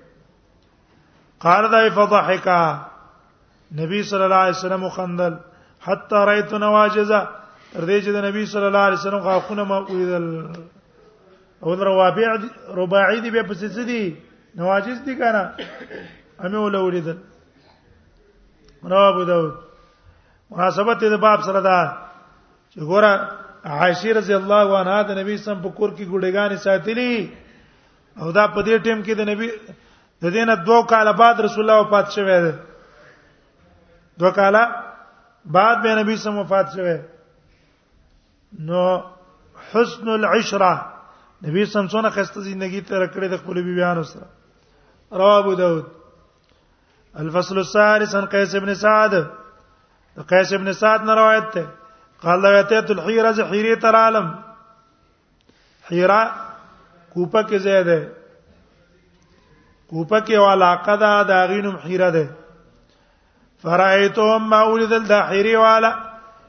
قال 1.41 1.71
دا 1.71 1.91
فضحكا 1.91 2.87
نبی 3.81 4.03
صلی 4.03 4.25
الله 4.25 4.43
علیه 4.47 4.59
وسلم 4.65 4.89
خندل 4.89 5.35
حتا 5.81 6.25
رایت 6.25 6.55
نواجزه 6.55 7.29
تر 7.79 7.85
دې 7.87 8.01
چې 8.05 8.11
د 8.11 8.25
نبی 8.27 8.43
صلی 8.53 8.65
الله 8.69 8.85
علیه 8.87 8.99
وسلم 9.01 9.23
غاخونه 9.31 9.65
ما 9.65 9.79
ویل 9.87 10.27
او 11.63 11.75
در 11.79 11.85
رباعی 11.91 12.75
رباعی 12.77 13.19
دی 13.23 13.31
به 13.31 13.43
پسې 13.43 13.67
سدي 13.77 14.17
نواجس 14.59 14.99
دي 15.07 15.15
کنه 15.17 15.43
امه 16.45 16.59
ول 16.61 16.75
اوریدل 16.77 17.17
رواه 18.83 19.09
ابو 19.11 19.25
داود 19.31 19.55
مناسبت 20.51 21.05
د 21.05 21.17
باب 21.25 21.41
سره 21.49 21.61
دا 21.67 21.79
چې 22.71 22.79
ګوره 22.91 23.13
عائشه 23.75 24.13
رضی 24.19 24.35
الله 24.39 24.79
عنها 24.79 25.03
د 25.03 25.19
نبی 25.19 25.37
سم 25.43 25.61
په 25.67 25.71
کور 25.77 25.91
کې 25.91 26.03
ګډېګانې 26.15 26.59
ساتلې 26.67 27.29
او 28.23 28.33
دا 28.33 28.47
په 28.57 28.61
دې 28.63 28.83
ټیم 28.85 29.03
کې 29.05 29.15
د 29.15 29.21
نبی 29.21 29.51
د 30.27 30.35
دینه 30.37 30.55
دوه 30.71 30.87
کال 30.95 31.13
بعد 31.23 31.41
رسول 31.47 31.63
الله 31.71 31.87
وفات 31.87 32.11
شوه 32.11 32.55
دوه 34.23 34.31
کال 34.41 34.57
بعد 35.59 35.83
به 35.87 35.95
نبی 36.03 36.17
سم 36.25 36.39
وفات 36.43 36.71
شوه 36.75 36.99
نو 38.69 38.83
حسن 39.73 40.09
العشره 40.15 40.73
نبی 41.47 41.65
سم 41.73 41.87
څونه 41.95 42.11
خسته 42.17 42.41
ژوندۍ 42.45 42.81
تیر 42.81 43.07
کړې 43.07 43.29
د 43.33 43.37
خپل 43.43 43.63
بیان 43.69 44.03
سره 44.11 44.27
رواه 45.23 45.39
ابو 45.43 45.55
داود 45.61 45.85
الفصل 47.25 47.59
الثالث 47.65 48.15
عن 48.21 48.27
قيس 48.37 48.55
بن 48.65 48.75
سعد 48.85 49.17
قيس 50.33 50.53
بن 50.53 50.73
سعد 50.81 51.05
نه 51.11 51.15
روایت 51.21 51.53
ده 51.55 51.67
قال 52.25 52.47
اتيت 52.47 52.91
الحيره 52.97 53.33
ز 53.41 53.51
حيره 53.53 53.75
تر 53.85 53.97
عالم 54.01 54.33
حيره 55.93 56.21
کوپه 57.15 57.43
کې 57.43 57.59
ځای 57.59 57.85
ده 57.91 58.01
کوپه 59.91 60.21
کې 60.21 60.33
علاقه 60.57 60.97
ده 61.05 61.23
دا 61.33 61.45
غینم 61.55 61.77
حيره 61.87 62.11
ده 62.19 62.27
فرایتهم 63.67 64.49
ما 64.51 64.63
ولد 64.73 64.93
الدحيري 64.97 65.57
والا 65.67 65.97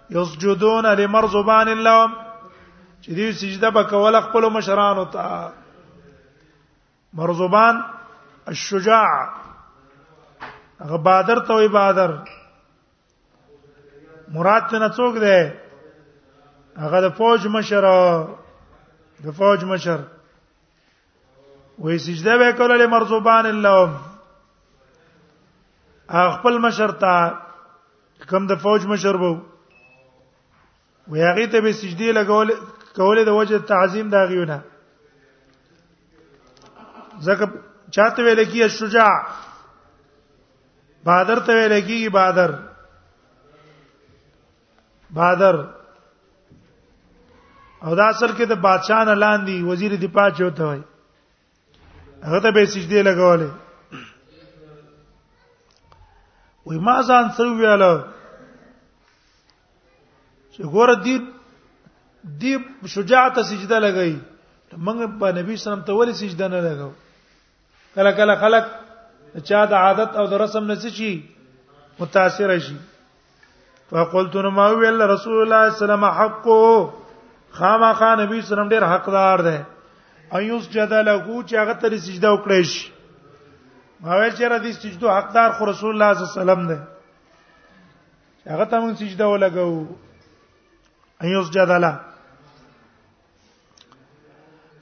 یسجدون 0.10 0.86
لمرزبان 1.00 1.67
الله 1.69 2.12
چې 3.02 3.12
دې 3.12 3.32
سجده 3.41 3.69
به 3.78 3.84
کول 3.89 4.19
خپل 4.28 4.43
مشران 4.56 4.98
او 4.98 5.06
تا 5.15 5.26
مرزبان 7.19 7.76
الشجاع 8.54 9.12
هغه 10.80 10.98
بادر 11.08 11.38
ته 11.50 11.54
وی 11.60 11.67
بادر 11.76 12.12
مراد 14.38 14.63
نه 14.76 14.89
څوک 15.00 15.15
دی 15.26 15.41
هغه 16.78 17.02
د 17.08 17.10
فوج 17.19 17.41
مشر 17.58 17.84
د 19.26 19.28
فوج 19.41 19.60
مشر 19.74 20.00
وې 21.82 21.98
سجده 22.08 22.34
به 22.43 22.50
کوله 22.63 22.86
مرزبان 22.95 23.45
الله 23.54 23.82
خپل 26.39 26.56
مشر 26.67 26.89
ته 27.06 27.15
کوم 28.30 28.43
د 28.48 28.54
فوج 28.65 28.82
مشر 28.95 29.15
وو 29.22 29.34
وی 31.10 31.22
هغه 31.22 31.45
ته 31.48 31.62
به 31.62 31.72
سجدي 31.74 32.12
لګول 32.12 32.50
کولې 32.95 33.24
د 33.24 33.30
وجه 33.39 33.58
تعظیم 33.69 34.10
دا 34.10 34.24
غيونه 34.32 34.58
زکه 37.28 37.48
چاته 37.95 38.24
ویل 38.24 38.45
کیه 38.52 38.67
شجاع 38.67 39.13
بادر 41.04 41.39
ته 41.48 41.54
ویل 41.54 41.74
کیږي 41.88 42.10
بادر 42.17 42.52
بادر 45.19 45.56
او 47.84 47.95
دا 47.95 48.06
اصل 48.10 48.32
کې 48.32 48.45
د 48.45 48.54
بادشاہ 48.67 49.02
نه 49.10 49.13
لاندې 49.13 49.54
وزیر 49.72 49.95
دفاع 50.06 50.30
چوته 50.30 50.63
وای 50.65 50.82
هغه 52.28 52.39
ته 52.45 52.52
به 52.52 52.65
سجدي 52.65 53.04
لګولې 53.10 53.50
وې 56.65 56.78
ما 56.86 57.02
ځان 57.02 57.30
سره 57.38 57.58
ویاله 57.58 57.91
چې 60.56 60.64
ګوره 60.74 60.96
دی 61.06 61.18
دی 62.42 62.52
شجاعت 62.96 63.36
سجده 63.50 63.78
لګای 63.86 64.14
موږ 64.86 65.00
په 65.22 65.28
نبی 65.40 65.56
سلام 65.64 65.82
ته 65.90 65.98
ولې 66.00 66.14
سجده 66.22 66.48
نه 66.54 66.60
لګاو 66.68 66.94
کله 67.96 68.12
کله 68.20 68.36
خلک 68.44 68.66
چا 69.50 69.62
د 69.72 69.74
عادت 69.86 70.12
او 70.22 70.26
د 70.28 70.34
رسم 70.44 70.64
نه 70.72 70.76
شي 70.98 71.14
متاثر 72.00 72.54
شي 72.68 72.76
فقلت 73.90 74.36
ما 74.58 74.66
ویل 74.80 75.00
رسول 75.02 75.02
الله 75.02 75.18
صلی 75.20 75.36
الله 75.36 75.66
علیه 75.68 75.86
وسلم 75.86 76.06
حقو 76.20 76.62
خامخا 77.60 78.10
نبی 78.22 78.42
سلام 78.52 78.70
ډیر 78.70 78.84
حقدار 78.94 79.40
ده 79.48 79.58
ایوس 80.40 80.70
جدا 80.76 81.02
لګو 81.10 81.38
چې 81.48 81.56
هغه 81.62 81.74
ته 81.84 81.98
سجده 82.08 82.30
وکړې 82.34 82.62
شي 82.74 82.84
ما 84.04 84.18
ویل 84.20 84.34
چې 84.38 84.46
را 84.54 84.58
دي 84.66 84.72
سجده 84.82 85.16
حقدار 85.18 85.50
خو 85.58 85.66
رسول 85.72 85.92
الله 85.96 86.10
صلی 86.14 86.24
الله 86.24 86.30
علیه 86.38 86.40
وسلم 86.40 86.62
ده 86.74 86.78
هغه 88.56 88.66
ته 88.74 88.80
مون 88.86 88.94
سجده 89.02 89.26
ولګو 89.32 89.98
ان 91.23 91.27
يسجد 91.29 91.69
له 91.84 91.99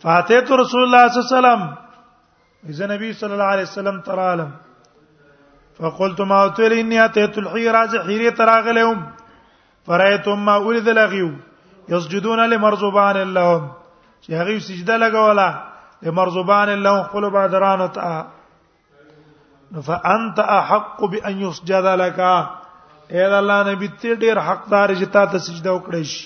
فاتيت 0.01 0.51
رسول 0.51 0.83
الله 0.83 1.07
صلى 1.07 1.19
الله 1.21 1.25
عليه 1.55 1.61
وسلم 1.61 1.75
اذا 2.69 2.85
النبي 2.85 3.13
صلى 3.13 3.33
الله 3.33 3.43
عليه 3.45 3.61
وسلم 3.61 3.99
ترى 4.01 4.15
ترالم 4.15 4.51
فقلت 5.79 6.21
ما 6.21 6.53
لي 6.59 6.81
اني 6.81 7.05
اتيت 7.05 7.37
الحيرة 7.37 7.85
زحيري 7.85 8.31
تراغلهم 8.31 9.11
فرأيتهم 9.87 10.45
ما 10.45 10.55
ولد 10.57 10.89
لغيو 10.89 11.31
يسجدون 11.89 12.49
لمرزبان 12.49 13.17
اللهم 13.17 13.71
شيخ 14.21 14.63
سجد 14.63 14.91
لك 14.91 15.13
ولا 15.13 15.63
لمرزبان 16.01 16.69
اللهم 16.69 17.03
خپل 17.03 17.29
بادران 17.29 17.91
ته 17.91 18.21
فانت 19.81 20.39
احق 20.39 21.05
بان 21.05 21.41
يسجد 21.41 21.85
لك 21.85 22.19
اے 23.15 23.23
د 23.31 23.33
الله 23.41 23.59
نبی 23.67 23.87
ته 24.01 24.09
ډیر 24.23 24.37
حقدار 24.47 24.87
چې 24.99 25.05
تا 25.15 25.21
ته 25.33 25.37
سجده 25.47 25.71
وکړې 25.75 26.03
شي 26.13 26.23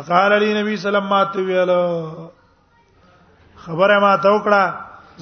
اقال 0.00 0.30
علی 0.36 0.48
نبی 0.60 0.74
سلام 0.84 1.06
ماته 1.12 1.44
ویلو 1.50 1.76
خبره 3.68 3.98
ما 4.06 4.10
ته 4.24 4.28
وکړه 4.34 4.62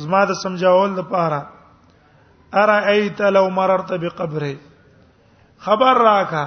زما 0.05 0.23
د 0.33 0.35
سمجاول 0.45 0.91
لپاره 1.01 1.39
ارا 2.63 2.77
ایت 2.95 3.21
لو 3.37 3.45
مررت 3.61 3.91
بقبره 4.07 4.55
خبر 5.69 5.95
راکا 6.11 6.45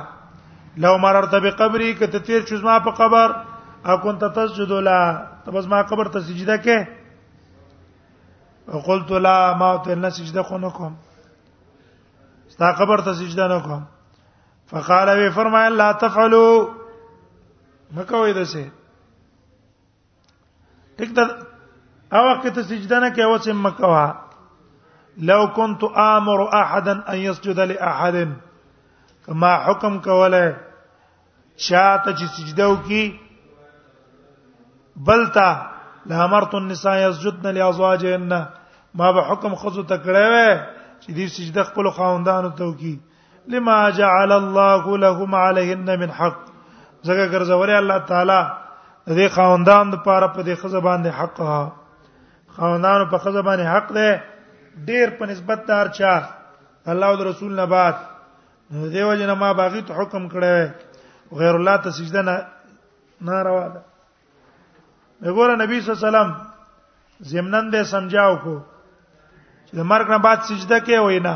لو 0.86 0.93
مررت 1.08 1.34
بقبري 1.47 1.89
کته 2.03 2.19
تیر 2.27 2.41
چوز 2.51 2.63
ما 2.67 2.75
په 2.89 2.97
قبر 3.03 3.27
او 3.88 3.95
كنت 4.01 4.21
تسجد 4.39 4.71
لا 4.91 4.99
تبز 5.45 5.65
ما 5.75 5.79
قبر 5.93 6.05
ته 6.17 6.25
سجده 6.27 6.58
کې 6.67 8.75
وقلت 8.75 9.10
لا 9.25 9.38
ما 9.62 9.69
ته 9.88 9.95
نه 10.05 10.10
سجده 10.21 10.41
خو 10.47 10.58
نه 10.63 10.69
کوم 10.77 10.93
ستا 12.56 12.72
قبر 12.72 13.02
ته 13.06 13.13
سجده 13.13 13.48
نه 13.48 13.60
کوم 13.60 13.84
فقال 14.72 15.10
وی 15.20 15.30
فرمای 15.30 15.70
لا 15.70 15.91
تفعلوا 15.94 16.65
وای 18.12 18.34
دسه 18.34 18.68
ټیک 20.98 21.12
دا 21.18 21.24
اوا 22.12 22.32
وخت 22.32 22.48
ته 22.56 22.63
سجده 22.63 23.00
نه 23.00 23.10
کوي 23.10 23.26
وسم 23.34 23.65
وا 23.65 24.08
لو 25.18 25.48
كنت 25.54 25.82
امر 26.04 26.39
احدا 26.63 26.94
ان 27.13 27.18
يسجد 27.18 27.60
لاحد 27.60 28.15
کما 29.26 29.54
حکم 29.65 30.00
کوله 30.00 30.46
چاته 31.58 32.12
چې 32.18 32.26
سجده 32.38 32.68
وکي 32.70 33.20
بلتا 35.08 35.72
لامرت 36.06 36.56
النساء 36.56 36.98
يسجدن 37.10 37.50
لازواجهن 37.56 38.48
ما 38.94 39.12
به 39.12 39.22
حکم 39.32 39.56
خذ 39.56 39.80
تکړه 39.80 40.65
چې 41.06 41.12
دې 41.18 41.28
سجده 41.38 41.63
خپل 41.70 41.86
خواندانو 41.96 42.50
ته 42.60 42.63
وکي 42.68 42.96
لما 43.54 43.74
جعل 43.98 44.32
الله 44.38 44.98
لهم 45.02 45.36
عليهن 45.39 46.00
من 46.04 46.12
حق 46.22 46.39
زګه 47.08 47.28
ګرځوري 47.34 47.76
الله 47.80 47.98
تعالی 48.13 48.39
دې 49.08 49.28
خواندان 49.36 49.89
د 49.94 50.02
پاره 50.08 50.28
په 50.38 50.44
دې 50.48 50.56
خزه 50.62 50.80
باندې 50.80 51.10
حق 51.10 51.38
ها 51.41 51.72
خواندانو 52.58 53.06
په 53.13 53.18
خزه 53.28 53.41
باندې 53.41 53.65
حق 53.74 53.88
ده 53.91 54.24
ډیر 54.89 55.10
په 55.22 55.26
نسبت 55.34 55.65
دار 55.72 55.88
چا 56.02 56.18
الله 56.96 57.08
او 57.13 57.24
رسول 57.32 57.56
نه 57.62 57.65
بعد 57.78 57.96
دیو 58.94 59.15
جن 59.22 59.32
ما 59.39 59.54
باغی 59.62 59.82
ته 59.88 59.94
حکم 60.02 60.30
کړی 60.36 60.70
غیر 61.44 61.56
الله 61.56 61.78
ته 61.88 62.00
سجده 62.00 62.22
نه 62.22 62.46
ناروا 63.30 63.65
ده 63.76 63.82
وګوره 65.24 65.56
نبی 65.65 65.82
صلی 65.82 65.94
الله 65.94 66.02
علیه 66.02 66.10
وسلم 66.10 66.36
زمنن 67.36 67.70
به 67.76 67.84
سمجھاو 67.91 68.36
کو 68.46 68.62
لمرګ 69.75 70.07
نه 70.11 70.17
بعد 70.25 70.39
سجده 70.49 70.79
کوي 70.88 70.97
وینا 70.99 71.35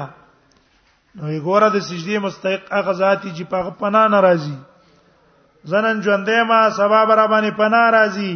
نو 1.16 1.32
یې 1.32 1.40
ګوره 1.48 1.70
د 1.76 1.80
سجدي 1.90 2.18
مستحق 2.26 2.66
هغه 2.78 2.92
ذاتی 3.02 3.32
چې 3.38 3.44
په 3.52 3.70
پنا 3.82 4.04
ناراضي 4.14 4.56
زنن 5.72 6.00
ژوندې 6.06 6.38
ما 6.52 6.60
سبا 6.78 7.00
برا 7.10 7.26
باندې 7.34 7.52
پنا 7.60 7.82
راضي 7.98 8.34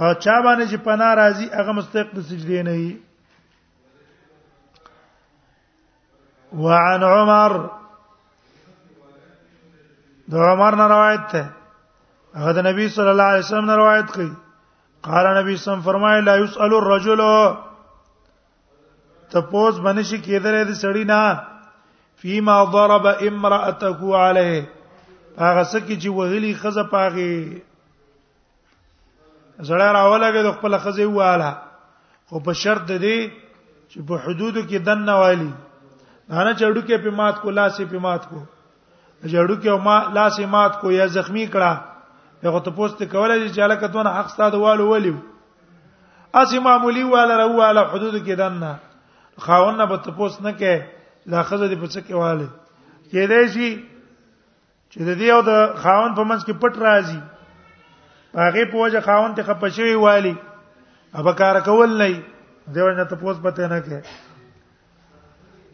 او 0.00 0.12
چا 0.24 0.34
باندې 0.44 0.64
چې 0.70 0.76
پنا 0.88 1.08
راضي 1.20 1.46
هغه 1.58 1.72
مستحق 1.80 2.10
د 2.18 2.28
سجدي 2.32 2.62
نه 2.68 2.74
وي 2.76 2.92
وعن 6.64 7.02
عمر 7.14 7.52
د 10.32 10.48
عمر 10.52 10.72
نه 10.80 10.86
روایت 10.96 11.26
ده 11.32 11.44
هغه 12.36 12.52
د 12.60 12.70
نبی 12.70 12.88
صلی 12.96 13.10
الله 13.10 13.28
علیه 13.32 13.44
وسلم 13.46 13.64
نه 13.74 13.82
روایت 13.82 14.08
کوي 14.14 14.32
قال 15.02 15.26
نبی 15.26 15.28
صلی 15.28 15.28
الله 15.28 15.42
علیه 15.56 15.60
وسلم 15.62 15.80
فرمایي 15.92 16.20
لا 16.30 16.36
يسأل 16.44 16.74
الرجل 16.76 17.20
ته 19.32 19.40
پوز 19.50 19.80
بنشي 19.84 20.16
کېدره 20.26 20.64
د 20.70 20.78
سړی 20.84 21.04
نه 21.10 21.22
فيما 22.24 22.56
ضرب 22.74 23.04
امراته 23.28 24.00
عليه 24.24 24.60
هغه 25.44 25.64
سکه 25.72 25.94
چې 26.02 26.08
وغلي 26.18 26.50
خزه 26.64 26.84
پاغي 26.92 27.34
زړه 29.70 29.86
راولګه 29.98 30.42
د 30.48 30.58
خپل 30.58 30.72
خزه 30.84 31.06
واله 31.16 31.48
خو 32.32 32.40
په 32.50 32.60
شرط 32.64 32.88
دی 33.04 33.14
چې 33.90 33.98
په 34.12 34.26
حدودو 34.26 34.60
کې 34.68 34.78
دن 34.90 35.00
نه 35.10 35.14
والی 35.24 35.48
نه 36.28 36.52
چړو 36.60 36.80
کې 36.86 36.96
پمات 37.08 37.36
کو 37.42 37.50
لاسې 37.50 37.82
پمات 37.94 38.28
کو 38.34 38.38
جړو 39.32 39.54
کې 39.62 39.68
او 39.74 39.78
ما 39.90 39.96
لاسې 40.18 40.44
مات 40.58 40.80
کو 40.84 40.90
یا 40.98 41.06
زخمی 41.16 41.46
کړه 41.52 41.74
هغه 42.46 42.60
ته 42.64 42.70
پوسټ 42.78 42.98
کولای 43.16 43.42
چې 43.48 43.60
علاقه 43.70 43.86
دونه 43.98 44.10
حق 44.20 44.28
ستاده 44.38 44.58
والو 44.68 44.90
ولیو 44.94 45.16
اسی 46.40 46.58
معمولی 46.64 47.02
والا 47.16 47.36
رواله 47.46 47.88
حدود 47.92 48.14
کې 48.24 48.34
دنه 48.46 48.72
خاون 49.36 49.76
نه 49.76 49.84
بت 49.86 50.08
پوس 50.16 50.40
نه 50.42 50.52
کې 50.58 50.80
دا 51.32 51.42
خزه 51.42 51.68
دې 51.68 51.76
پڅ 51.82 51.94
کې 52.06 52.14
واله 52.14 52.46
کې 53.10 53.24
دې 53.30 53.40
شي 53.54 53.70
چې 54.92 54.98
دې 54.98 55.26
یو 55.32 55.40
د 55.42 55.50
خاون 55.82 56.14
په 56.14 56.24
منځ 56.24 56.42
کې 56.44 56.52
پټ 56.62 56.74
راځي 56.86 57.20
هغه 58.36 58.64
په 58.72 58.76
وجه 58.84 59.00
خاون 59.00 59.34
ته 59.36 59.42
خپشوي 59.42 59.94
والی 59.96 60.34
ابا 61.14 61.32
کار 61.40 61.60
کول 61.64 61.90
نه 62.00 62.08
دیو 62.74 62.88
نه 62.98 63.04
ته 63.04 63.16
پوس 63.22 63.36
پته 63.44 63.66
نه 63.72 63.80
کې 63.86 63.98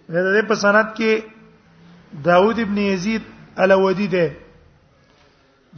دې 0.08 0.42
په 0.48 0.54
سند 0.54 0.88
کې 0.96 1.22
داوود 2.30 2.58
ابن 2.60 2.78
یزید 2.84 3.22
الودی 3.62 4.06
ده 4.14 4.32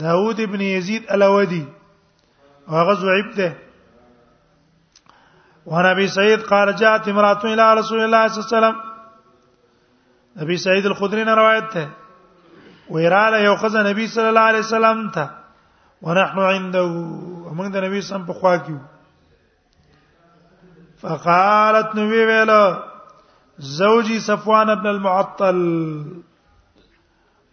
داوود 0.00 0.40
ابن 0.40 0.60
یزید 0.68 1.04
الودی 1.16 1.64
هغه 2.68 2.94
ضعیف 3.04 3.36
ده 3.36 3.52
ابي 5.68 6.06
سعيد 6.08 6.40
قال 6.42 6.74
جاءت 6.76 7.08
امراه 7.08 7.40
الى 7.44 7.74
رسول 7.74 8.00
الله 8.04 8.28
صلى 8.28 8.44
الله 8.44 8.56
عليه 8.56 8.66
وسلم 8.68 8.76
ابي 10.42 10.56
سعيد 10.56 10.86
الخدري 10.86 11.24
نے 11.24 11.32
روایت 11.32 11.74
ہے 11.76 11.86
ویراله 12.90 13.38
یو 13.42 13.54
خزه 13.56 13.82
نبی 13.90 14.06
صلی 14.12 14.28
الله 14.28 14.48
علیه 14.52 14.64
وسلم 14.64 15.02
ته 15.16 15.26
ونحن 16.08 16.38
عنده 16.44 16.84
ومن 17.50 17.72
د 17.72 17.84
نبی 17.84 18.00
سم 18.06 18.24
په 18.28 18.32
خوا 18.40 18.54
کې 18.56 18.74
فقالت 21.02 21.94
نبی 21.98 22.24
ویلو 22.30 22.62
زوجي 23.76 24.18
صفوان 24.20 24.70
ابن 24.70 24.86
المعطل 24.86 25.60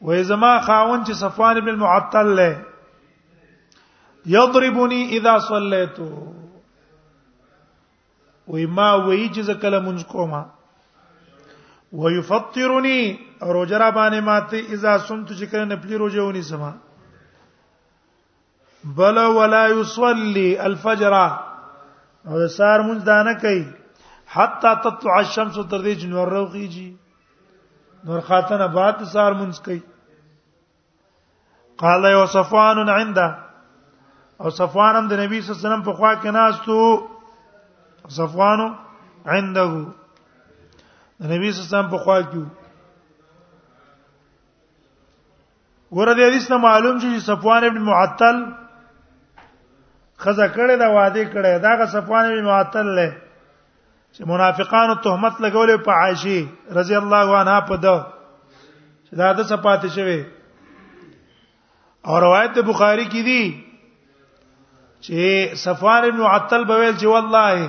وإذا 0.01 0.23
زما 0.31 0.57
خاون 0.69 1.03
چې 1.05 1.13
صفوان 1.21 1.57
ابن 1.57 1.69
المعطل 1.69 2.55
يضربني 4.37 5.03
اذا 5.19 5.37
صليتو 5.47 6.11
وای 8.47 8.65
ما 8.65 8.89
وای 9.01 9.27
چې 9.29 9.41
زکل 9.49 9.79
منځ 9.79 10.03
کوما 10.13 10.41
ويفطرني 12.01 12.99
روزه 13.41 13.77
را 13.81 13.89
باندې 13.97 14.19
ماته 14.29 14.57
اذا 14.75 14.97
سمت 15.07 15.27
چې 15.39 15.45
کله 15.51 15.65
نپلی 15.71 15.95
روزه 16.03 16.21
ونی 16.27 16.41
سما 16.49 16.71
بل 18.99 19.17
ولا 19.37 19.65
يصلي 19.67 20.47
الفجر 20.69 21.13
او 22.27 22.47
سار 22.47 22.79
مونږ 22.81 23.03
دانه 23.09 23.33
کوي 23.41 23.65
حتا 24.35 24.73
تطلع 24.85 25.17
الشمس 25.17 25.55
تر 25.57 25.81
دې 25.83 25.95
جنور 26.03 26.27
روخيږي 26.29 26.93
نور 28.07 28.21
خاتنه 28.31 28.67
بعد 28.79 29.03
سار 29.11 29.33
مونږ 29.33 29.65
کوي 29.65 29.81
قال 31.83 32.03
يوسفان 32.11 32.89
عنده 32.89 33.27
او 34.41 34.49
صفوان 34.55 35.07
د 35.09 35.13
نبی 35.19 35.39
صلی 35.41 35.53
الله 35.53 35.59
علیه 35.59 35.67
وسلم 35.67 35.83
په 35.85 35.93
خوا 35.99 36.11
کې 36.15 36.25
ناس 36.39 36.55
ته 36.65 37.01
صفوان 38.15 38.59
عنده 39.25 39.67
نبی 39.69 41.51
صلی 41.51 41.61
الله 41.61 41.67
علیه 41.67 41.77
وسلم 41.77 41.89
په 41.89 41.97
خوا 42.03 42.19
کې 42.21 42.41
ورته 45.97 46.27
حدیث 46.27 46.49
نه 46.51 46.57
معلوم 46.65 46.99
شي 47.05 47.19
صفوان 47.27 47.63
ابن 47.69 47.81
معطل 47.87 48.41
خزه 50.25 50.47
کړه 50.47 50.75
دا 50.83 50.87
وعده 50.95 51.25
کړه 51.25 51.61
دا 51.65 51.73
غ 51.79 51.85
صفوان 51.95 52.25
ابن 52.31 52.43
معطل 52.49 52.85
له 52.99 53.09
چې 54.13 54.21
منافقانو 54.33 54.95
تهمت 55.07 55.33
لګولې 55.33 55.83
په 55.85 55.91
عائشه 56.03 56.47
رضی 56.81 56.95
الله 56.99 57.37
عنها 57.39 57.59
په 57.71 57.75
ده 57.87 57.97
چې 59.07 59.15
دا 59.23 59.33
د 59.39 59.43
صفات 59.49 59.85
شوی 59.95 60.17
او 62.11 62.19
روایت 62.21 62.57
بخاری 62.71 63.05
کې 63.05 63.23
دي 63.25 63.63
چې 65.01 65.55
صفوان 65.65 66.03
ابن 66.09 66.17
معطل 66.27 66.65
بویل 66.71 66.95
چې 66.97 67.05
والله 67.15 67.67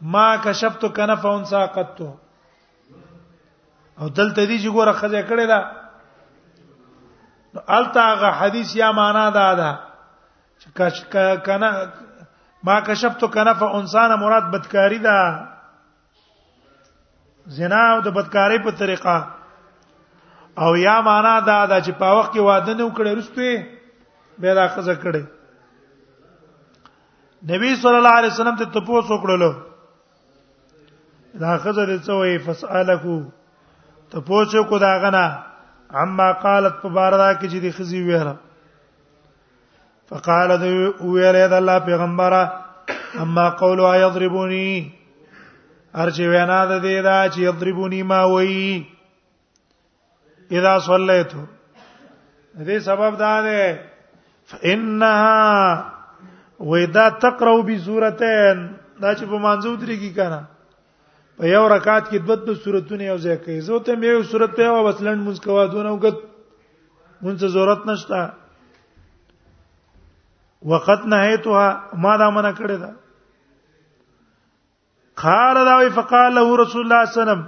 ما 0.00 0.34
کشفت 0.44 0.84
کنف 0.96 1.26
ان 1.26 1.44
ساقطت 1.50 2.00
او 4.00 4.08
دلته 4.08 4.44
دي 4.46 4.58
چې 4.58 4.70
ګوره 4.74 4.92
خځه 4.98 5.22
کړې 5.22 5.46
ده 5.52 5.60
نو 7.54 7.60
التاغه 7.78 8.30
حدیث 8.40 8.74
یا 8.80 8.90
معنا 8.98 9.24
ده 9.36 9.54
ده 9.60 9.70
چې 10.74 11.24
کنا 11.48 11.70
ما 12.70 12.78
کشفت 12.90 13.24
کنف 13.34 13.62
انسان 13.62 14.14
مراد 14.20 14.50
بدکاری 14.54 14.98
ده 15.06 15.16
زنا 17.58 17.82
او 17.94 18.00
د 18.04 18.08
بدکاری 18.14 18.58
په 18.58 18.70
طریقه 18.78 19.16
او 20.64 20.76
یا 20.76 21.00
معنا 21.00 21.40
ده 21.40 21.66
ده 21.66 21.80
چې 21.80 21.92
په 22.02 22.18
وخت 22.18 22.32
کې 22.32 22.38
واده 22.38 22.74
نه 22.74 22.84
وکړي 22.88 23.18
رسته 23.18 23.66
به 24.38 24.54
دا 24.54 24.68
خځه 24.74 25.02
کړي 25.02 25.24
نبی 27.50 27.76
صلی 27.84 27.96
الله 27.96 28.12
علیه 28.20 28.30
وسلم 28.34 28.56
ته 28.60 28.64
تپوس 28.76 29.04
وکړلو 29.10 29.56
دا 31.34 31.56
خزر 31.62 31.96
څوې 32.06 32.38
فسالکو 32.44 33.16
ته 34.10 34.20
پوښو 34.26 34.62
کو 34.68 34.78
دا 34.78 34.92
غنا 35.02 35.26
اما 36.02 36.32
قالت 36.32 36.74
په 36.82 36.88
باردا 36.88 37.32
کې 37.40 37.46
چې 37.52 37.58
دی 37.62 37.70
خزي 37.72 38.00
ویره 38.02 38.34
فقال 40.08 40.50
ذو 40.60 40.72
ویره 41.12 41.48
د 41.48 41.52
الله 41.52 41.78
پیغمبره 41.78 42.42
اما 43.22 43.48
قولوا 43.50 43.94
يضربوني 43.96 44.92
ارجو 45.96 46.30
انا 46.32 46.64
د 46.64 46.72
دې 46.82 47.02
دا 47.02 47.28
چې 47.30 47.38
يضربوني 47.38 48.02
ما 48.02 48.22
وي 48.24 48.84
اذا 50.52 50.78
صليت 50.78 51.32
دې 52.56 52.78
سبب 52.78 53.16
دا 53.18 53.42
ده 53.42 53.78
فانها 54.44 55.48
واذا 56.58 57.08
تقرأ 57.08 57.60
بصورتين 57.62 58.58
دا 59.00 59.14
چې 59.14 59.24
په 59.24 59.38
منځو 59.38 59.76
درې 59.76 59.96
کې 60.00 60.12
کنه 60.16 60.40
په 61.38 61.46
یو 61.46 61.66
رکعت 61.70 62.06
کې 62.10 62.18
دوه 62.28 62.36
دوه 62.46 62.56
سورتونه 62.62 63.04
یو 63.10 63.16
ځای 63.24 63.36
کوي 63.44 63.56
زه 63.66 63.76
ته 63.88 63.92
یو 64.12 64.22
سورت 64.30 64.52
ته 64.60 64.64
او 64.76 64.78
بس 64.86 64.98
لند 65.08 65.20
مونږ 65.26 65.38
کوا 65.44 65.64
دونه 65.74 65.90
وګت 65.94 66.16
مونږ 67.22 67.36
ضرورت 67.56 67.82
نشته 67.90 68.20
وقت 70.72 71.00
نهیتها 71.12 71.66
ما 72.06 72.14
دا 72.22 72.28
منه 72.38 72.50
کړی 72.58 72.76
دا 72.82 72.88
خار 75.22 75.56
دا 75.68 75.74
وی 75.82 75.90
فقال 76.00 76.32
له 76.40 76.56
رسول 76.62 76.82
الله 76.86 77.00
صلی 77.04 77.06
الله 77.06 77.06
علیه 77.06 77.14
وسلم 77.22 77.42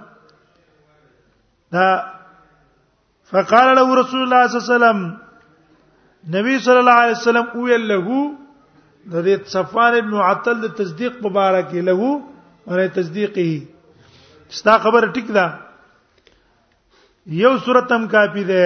دا 1.79 1.91
فقال 3.33 3.73
له 3.79 3.87
رسول 4.03 4.21
الله 4.27 4.43
صلی 4.55 4.57
الله 4.61 4.61
علیه 4.61 4.63
وسلم 4.77 4.99
نبی 6.37 6.55
صلی 6.69 6.81
الله 6.85 6.99
علیه 7.03 7.19
وسلم 7.19 7.47
ویل 7.59 7.85
له 7.95 8.07
د 8.15 8.17
دې 9.27 9.51
صفان 9.59 9.93
ابن 10.05 10.15
عتل 10.31 10.57
د 10.69 10.79
تصدیق 10.85 11.15
مبارک 11.29 11.75
له 11.93 12.01
ورته 12.07 12.91
تصدیقه 13.03 13.51
ستا 14.59 14.77
خبر 14.85 15.07
ټیک 15.17 15.29
ده 15.35 15.47
یو 17.41 17.53
سورته 17.67 17.95
هم 17.99 18.09
کافی 18.15 18.43
ده 18.49 18.65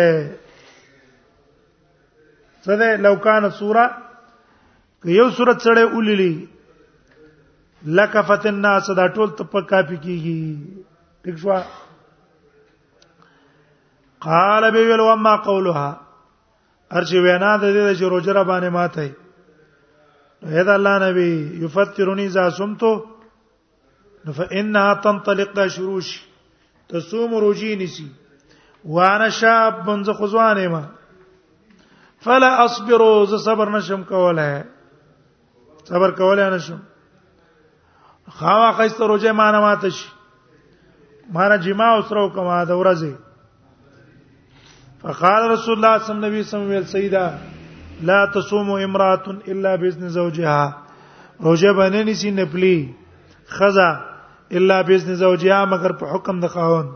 څه 2.64 2.74
ده 2.82 2.96
لوکان 3.08 3.48
سوره 3.58 3.84
که 5.02 5.08
یو 5.16 5.28
سورته 5.40 5.64
سره 5.66 5.84
وللی 5.96 6.30
لکفت 8.00 8.46
الناس 8.52 8.86
دا 9.00 9.08
ټول 9.16 9.30
ته 9.40 9.44
په 9.54 9.60
کافی 9.72 9.96
کیږي 9.96 11.24
ټیک 11.24 11.36
شو 11.42 11.56
قال 14.28 14.70
به 14.70 14.82
ویل 14.90 15.00
وما 15.08 15.34
قولها 15.50 15.88
ارچ 16.98 17.10
وینا 17.24 17.52
د 17.56 17.64
دې 17.74 17.94
چې 17.98 18.04
روزه 18.14 18.32
را 18.32 18.44
باندې 18.44 18.68
ماته 18.68 19.06
اې 20.44 20.62
دا 20.68 20.74
الله 20.80 20.98
نبی 21.06 21.30
یفترونی 21.64 22.28
ذا 22.36 22.50
سمتو 22.58 22.92
نو 24.26 24.32
فإنها 24.32 24.94
تنطلق 24.94 25.52
دا 25.56 25.66
شروع 25.68 26.00
شي 26.00 26.22
تصوم 26.88 27.34
روجي 27.34 27.76
نسی 27.76 28.08
وانا 28.84 29.28
شاب 29.28 29.84
بنز 29.84 30.10
خزوانه 30.10 30.68
ما 30.68 30.84
فلا 32.20 32.64
اصبر 32.64 33.24
ز 33.24 33.34
صبر 33.44 33.70
نشم 33.70 34.02
کوله 34.08 34.64
صبر 35.88 36.10
کوله 36.10 36.50
نشم 36.56 36.78
خوا 38.38 38.72
خیست 38.76 39.00
روجه 39.00 39.32
مانه 39.32 39.60
ماته 39.60 39.88
شي 39.90 40.08
مانه 41.32 41.56
جما 41.58 41.88
اوسرو 41.94 42.28
کما 42.34 42.64
د 42.64 42.70
ورځي 42.70 43.14
فقال 45.02 45.50
رسول 45.50 45.74
الله 45.74 45.98
صلی 45.98 46.14
الله 46.14 46.26
علیه 46.28 46.40
وسلم 46.40 46.68
ویل 46.70 46.84
سیدا 46.86 47.34
لا 48.00 48.24
تصوم 48.34 48.70
امراه 48.70 49.22
الا 49.48 49.76
باذن 49.76 50.08
زوجها 50.08 50.76
روجه 51.40 51.72
باندې 51.72 52.08
نسی 52.10 52.30
نپلی 52.30 52.76
خزا 53.58 53.92
الا 54.52 54.82
باذن 54.82 55.14
زوجها 55.14 55.64
مگر 55.64 55.92
په 55.92 56.06
حکم 56.14 56.40
د 56.40 56.46
خاون 56.48 56.86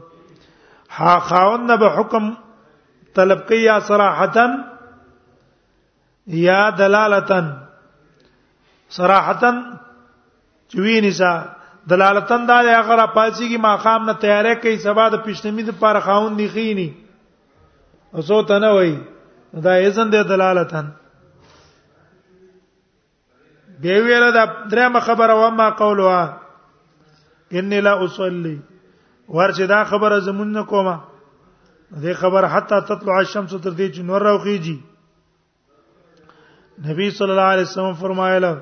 ها 0.96 1.18
خاون 1.20 1.60
نه 1.66 1.76
به 1.76 1.88
حکم 2.00 2.30
طلب 3.14 3.46
کوي 3.48 3.58
یا 3.62 3.78
صراحتا 3.86 4.46
یا 6.40 6.68
دلالتن 6.78 7.46
صراحتن 8.96 9.62
چوي 10.72 11.00
نساء 11.00 11.42
دلالتن 11.88 12.46
دا 12.46 12.56
هغه 12.60 12.94
را 12.94 13.06
پاتېږي 13.16 13.58
ما 13.58 13.76
خام 13.76 14.04
نه 14.06 14.14
تیارې 14.20 14.54
کوي 14.62 14.78
سبا 14.78 15.08
د 15.08 15.14
پښتمي 15.28 15.62
د 15.68 15.80
پر 15.80 16.00
خاون 16.00 16.36
دی 16.38 16.48
خيني 16.48 16.88
او 18.14 18.20
زه 18.20 18.42
ته 18.48 18.58
نه 18.58 18.70
وای 18.72 18.98
دا 19.68 19.72
ایزن 19.72 20.10
د 20.10 20.16
دلالتن 20.28 20.86
دی 23.82 23.92
ویره 24.00 24.30
دا 24.30 24.44
درېمه 24.70 25.00
خبره 25.00 25.34
و 25.34 25.50
ما 25.50 25.70
قولوا 25.70 26.28
ان 27.52 27.70
لا 27.72 27.92
اصلي 28.04 28.58
ورچې 29.26 29.66
دا 29.68 29.82
خبره 29.90 30.18
زمون 30.26 30.52
نه 30.56 30.62
کومه 30.62 31.00
دې 32.02 32.12
خبر 32.20 32.46
حتا 32.54 32.80
تطلع 32.90 33.16
الشمس 33.22 33.50
تر 33.50 33.70
دې 33.70 33.88
چې 33.94 34.00
نور 34.10 34.22
راوخیږي 34.26 34.76
نبی 36.88 37.10
صلی 37.18 37.30
الله 37.30 37.42
علیه 37.54 37.62
وسلم 37.68 37.94
فرمایله 37.94 38.60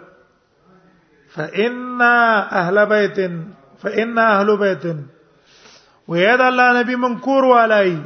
فإنا 1.37 2.53
أهل 2.61 2.87
بيت 2.87 3.19
فإنا 3.85 4.41
أهل 4.41 4.57
بيت 4.57 4.97
ويد 6.09 6.41
الله 6.41 6.81
نبي 6.83 6.97
من 7.03 7.19
کور 7.27 7.45
والای 7.51 7.97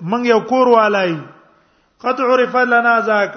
من 0.00 0.26
یو 0.26 0.40
کور 0.40 0.68
والای 0.68 1.16
قد 2.00 2.20
عرف 2.20 2.56
لنا 2.56 2.98
ذاك 3.00 3.34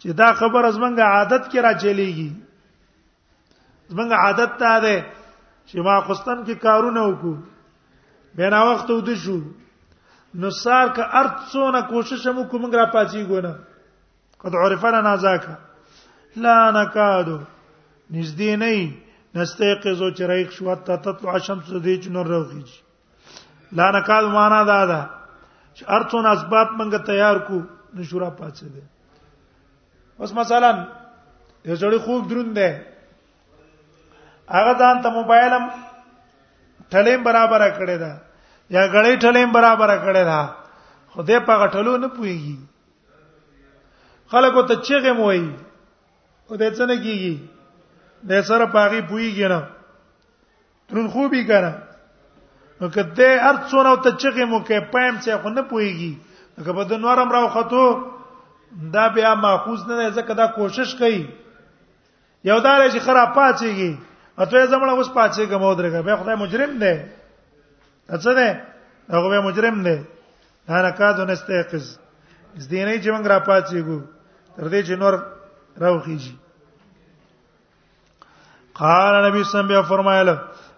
چې 0.00 0.10
دا 0.22 0.32
خبر 0.32 0.64
از 0.64 0.78
منګه 0.78 1.00
عادت 1.00 1.50
کې 1.50 1.58
را 1.58 1.72
چلیږي 1.74 2.30
زمنګ 3.90 4.12
عادت 4.12 4.58
ته 4.64 4.80
ده 4.86 5.04
چې 5.66 5.80
ما 5.86 5.96
خستان 6.06 6.44
کې 6.46 6.54
کارونه 6.62 7.00
وکړو 7.08 7.34
بینا 8.36 8.60
وخت 8.70 8.90
ود 8.90 9.08
شو 9.22 9.36
نو 10.40 10.50
سار 10.62 10.86
کا 10.96 11.02
ارڅونه 11.20 11.80
کوشش 11.88 12.26
مو 12.36 12.44
کوم 12.50 12.64
را 12.74 12.84
پاتې 12.94 13.24
ګونه 13.30 13.52
قد 14.44 14.54
عرفنا 14.64 15.00
نازاکا 15.08 15.54
لا 16.44 16.70
نکادو 16.76 17.38
نږدې 18.12 18.56
نه 18.62 18.94
نستيقظو 19.40 20.10
چرایق 20.18 20.50
شو 20.56 20.74
ته 20.86 20.96
تطلع 21.04 21.38
شمس 21.46 21.68
دې 21.68 21.94
چې 22.02 22.08
نور 22.16 22.26
راوږي 22.32 23.76
لا 23.78 23.90
نکادو 23.98 24.28
معنا 24.36 24.60
دا 24.72 24.80
ده 24.86 25.00
چې 25.74 25.84
ارڅونه 25.96 26.28
اسباب 26.32 26.68
منګه 26.78 27.04
تیار 27.12 27.36
کو 27.46 27.60
نشورا 27.94 28.30
پاتې 28.38 28.64
ده 28.74 28.82
اوس 30.18 30.32
مثلا 30.40 30.70
یو 31.68 31.76
ځړی 31.76 31.98
خوب 32.04 32.28
دروند 32.30 32.54
ده 32.56 32.70
هغه 34.48 34.72
ځان 34.80 35.02
ته 35.02 35.08
موبایلم 35.10 35.64
ټلېم 36.90 37.22
برابر 37.22 37.68
کړی 37.78 37.96
دا 37.98 38.12
یا 38.70 38.82
غړې 38.92 39.16
ټلېم 39.22 39.52
برابر 39.52 39.96
کړی 40.04 40.24
دا 40.24 40.56
خدای 41.14 41.40
په 41.48 41.54
غټلو 41.60 41.96
نه 41.96 42.08
پويږي 42.08 42.58
خلکو 44.30 44.62
ته 44.68 44.74
چیغه 44.86 45.12
موي 45.12 45.50
او 46.50 46.56
دې 46.56 46.70
څنګه 46.78 46.96
کیږي 46.96 47.34
دې 48.28 48.40
سره 48.44 48.66
پاغي 48.66 49.00
پويږي 49.00 49.48
نه 49.48 49.60
ترون 50.88 51.08
خوبي 51.08 51.44
کنه 51.44 51.72
نو 52.80 52.88
کته 52.88 53.28
هر 53.40 53.56
څونه 53.70 53.88
او 53.88 53.96
ته 53.96 54.10
چیغه 54.20 54.44
مو 54.44 54.58
کې 54.60 54.80
پایم 54.92 55.14
څه 55.24 55.40
خو 55.42 55.48
نه 55.48 55.62
پويږي 55.62 56.12
که 56.64 56.72
په 56.72 56.84
د 56.90 56.92
نورم 57.04 57.32
راو 57.32 57.48
خطو 57.48 57.84
دا 58.94 59.08
بیا 59.08 59.34
ماخوذ 59.34 59.86
نه 59.86 60.10
ځکه 60.10 60.32
دا 60.34 60.46
کوشش 60.58 60.94
کوي 61.00 61.22
یو 62.44 62.58
دا 62.60 62.72
لږ 62.88 62.98
خراب 63.06 63.34
پاتېږي 63.34 63.92
اته 64.36 64.66
زمړه 64.70 64.92
اوس 64.98 65.08
پاتې 65.16 65.44
کوم 65.50 65.64
درګه 65.78 66.02
به 66.06 66.16
خدای 66.22 66.36
مجرم 66.42 66.70
دی 66.82 66.94
اڅه 68.14 68.32
دی 68.38 68.48
هغه 69.14 69.28
به 69.32 69.40
مجرم 69.48 69.76
دی 69.86 69.96
دا 70.68 70.78
نه 70.82 70.90
کاذو 70.98 71.24
نستيقظ 71.30 71.84
زدې 72.58 72.82
نه 72.86 72.94
چې 73.02 73.10
موږ 73.14 73.24
را 73.32 73.38
پاتېګو 73.48 73.98
تر 74.56 74.66
دې 74.72 74.80
چې 74.86 74.94
نور 75.02 75.14
راوخیږي 75.82 76.34
قال 78.80 79.14
نبی 79.30 79.42
صلی 79.44 79.60
الله 79.60 79.64
علیه 79.64 79.74
وسلم 79.74 79.90
فرمایله 79.90 80.34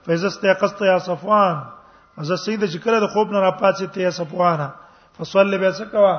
فاذا 0.07 0.27
استيقظت 0.33 0.83
يا 0.93 0.99
صفوان 1.09 1.57
از 2.19 2.29
سید 2.45 2.63
چې 2.73 2.79
کله 2.85 3.01
د 3.01 3.07
خوب 3.15 3.31
نه 3.37 3.41
را 3.47 3.53
پاتې 3.61 3.87
ته 3.95 4.01
یا 4.01 4.11
صفوان 4.19 4.67
فصلی 5.17 5.59
به 5.59 5.73
څه 5.73 5.85
کوا 5.95 6.15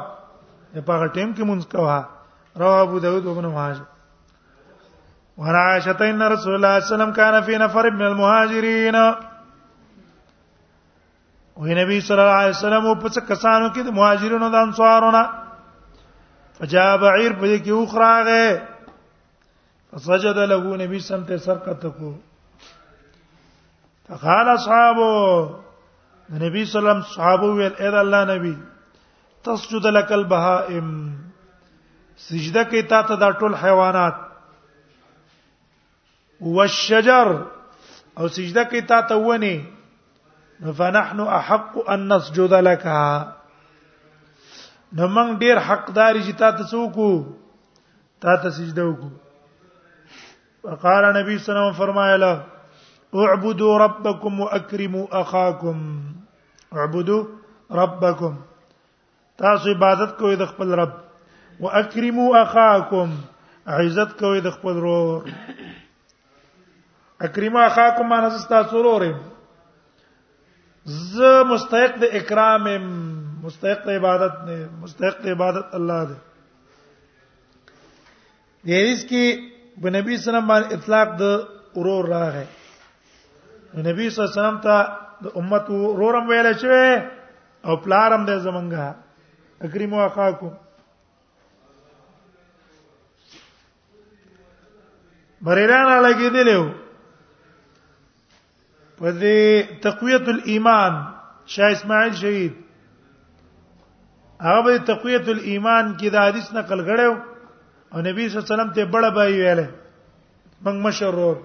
په 0.85 0.91
هغه 0.95 1.07
ټیم 1.15 1.29
کې 1.35 1.43
مونږ 1.49 1.71
کوا 1.71 2.09
رواه 2.63 2.81
ابو 2.81 2.99
داود 2.99 3.27
ابن 3.27 3.45
ماجه 3.59 3.81
وعائشة 5.37 5.99
ان 6.09 6.21
رسول 6.21 6.21
الله 6.21 6.43
صلى 6.43 6.57
الله 6.57 6.67
عليه 6.67 6.85
وسلم 6.85 7.11
كان 7.13 7.41
في 7.41 7.57
نفر 7.65 7.91
من 7.91 8.01
المهاجرين 8.05 8.95
وی 11.61 11.75
نبی 11.83 11.99
صلی 12.07 12.19
الله 12.19 12.37
علیه 12.37 12.49
وسلم 12.49 12.93
په 13.03 13.09
کسانو 13.27 13.67
کې 13.69 13.83
د 13.85 13.93
مهاجرینو 13.99 14.49
د 14.55 14.67
انصارونه 14.69 15.21
فجاء 16.59 16.89
بعير 17.03 17.33
په 17.43 17.57
کې 17.67 17.71
اوخراغه 17.77 18.51
فسجد 19.93 20.37
له 20.51 20.75
نبی 20.83 20.99
سمته 21.05 21.37
سرقته 21.45 21.89
کو 22.01 22.11
فقال 24.07 24.49
اصحابو 24.53 25.09
نبی 26.45 26.65
صلی 26.65 26.81
الله 26.81 26.91
علیه 26.91 26.91
وسلم 26.91 27.01
صحابو 27.15 27.51
ویل 27.55 27.71
اې 27.75 27.91
د 27.97 28.05
الله 28.05 28.25
نبی 28.37 28.55
تسجد 29.49 29.85
لك 29.97 30.11
البهائم 30.19 30.93
سجده 32.29 32.63
کوي 32.71 32.81
تا 32.93 33.01
ته 33.09 33.15
دا 33.25 33.31
ټول 33.41 33.55
حیوانات 33.63 34.25
والشجر 36.41 37.31
او 38.17 38.27
سجده 38.27 38.63
کوي 38.63 38.81
تا 38.81 39.01
ته 39.01 39.15
ونی 39.15 39.57
فنحن 40.77 41.19
احق 41.27 41.77
ان 41.89 42.07
نسجد 42.09 42.53
لك 42.53 42.83
نو 44.97 45.07
موږ 45.07 45.39
ډیر 45.39 45.57
حقدار 45.67 46.15
چې 46.15 46.31
تا 46.37 46.51
ته 46.57 46.63
څوک 46.71 47.25
تا 48.25 48.35
ته 48.43 48.49
سجده 48.57 48.83
وکړو 48.85 49.09
وقال 50.63 51.03
نبی 51.17 51.37
صلی 51.37 51.53
الله 51.55 51.61
علیه 51.61 51.61
وسلم 51.63 51.79
فرمایله 51.79 53.23
اعبدوا 53.23 53.77
ربكم 53.77 54.39
واكرموا 54.39 55.07
اخاكم 55.21 56.01
اعبدوا 56.77 57.23
ربكم 57.71 58.35
تاسو 59.43 59.69
عبادت 59.71 60.17
کوئ 60.19 60.35
د 60.35 60.45
خپل 60.53 60.69
رب 60.81 60.93
واكرموا 61.59 62.39
اخاكم 62.41 63.09
عزت 63.79 64.17
کوئ 64.19 64.39
د 64.47 64.51
خپل 64.57 64.75
ورور 64.77 65.29
اکریما 67.25 67.67
خاکم 67.75 68.07
ما 68.09 68.19
نزستا 68.21 68.61
سرورم 68.71 69.17
ز 71.11 71.17
مستحق 71.51 71.93
د 72.01 72.15
اکرام 72.19 72.65
مستحق 73.45 73.81
د 73.87 73.97
عبادت 73.99 74.35
نه 74.47 74.55
مستحق 74.81 75.17
د 75.25 75.35
عبادت 75.35 75.69
الله 75.79 76.01
دی 76.11 76.17
دې 78.67 78.81
اس 78.91 79.01
کې 79.09 79.25
په 79.81 79.87
نبی 79.97 80.17
صلی 80.17 80.17
الله 80.17 80.17
علیه 80.17 80.19
وسلم 80.27 80.47
باندې 80.53 80.73
اطلاق 80.77 81.09
د 81.21 81.23
اورور 81.79 82.05
راغی 82.13 82.45
نبی 83.89 84.09
صلی 84.09 84.23
الله 84.23 84.31
علیه 84.31 84.39
وسلم 84.41 84.59
ته 84.65 84.77
د 85.25 85.43
امت 85.43 85.65
اورورم 85.81 86.29
ویل 86.29 86.47
شوی 86.61 86.89
او 87.67 87.75
پلارم 87.83 88.25
د 88.31 88.39
زمنګا 88.45 88.93
اکریم 89.69 89.93
واخاکو 89.93 90.49
بریران 95.47 95.87
لګیدلې 96.03 96.55
وو 96.63 96.75
په 98.99 99.11
دې 99.21 99.63
تقویت 99.85 100.25
الایمان 100.33 100.93
شاه 101.55 101.71
اسماعیل 101.75 102.13
شهید 102.21 102.53
هغه 104.47 104.61
به 104.67 104.73
تقویت 104.91 105.25
الایمان 105.33 105.85
کې 105.99 106.07
دا 106.15 106.21
حدیث 106.29 106.47
نقل 106.55 106.79
غړیو 106.87 107.15
او 107.93 107.97
نبی 108.07 108.25
صلی 108.27 108.35
الله 108.41 108.47
علیه 108.47 108.55
وسلم 108.55 108.71
ته 108.79 108.83
بڑا 108.97 109.09
بای 109.19 109.33
ویله 109.41 109.67
موږ 110.63 110.75
مشرور 110.87 111.35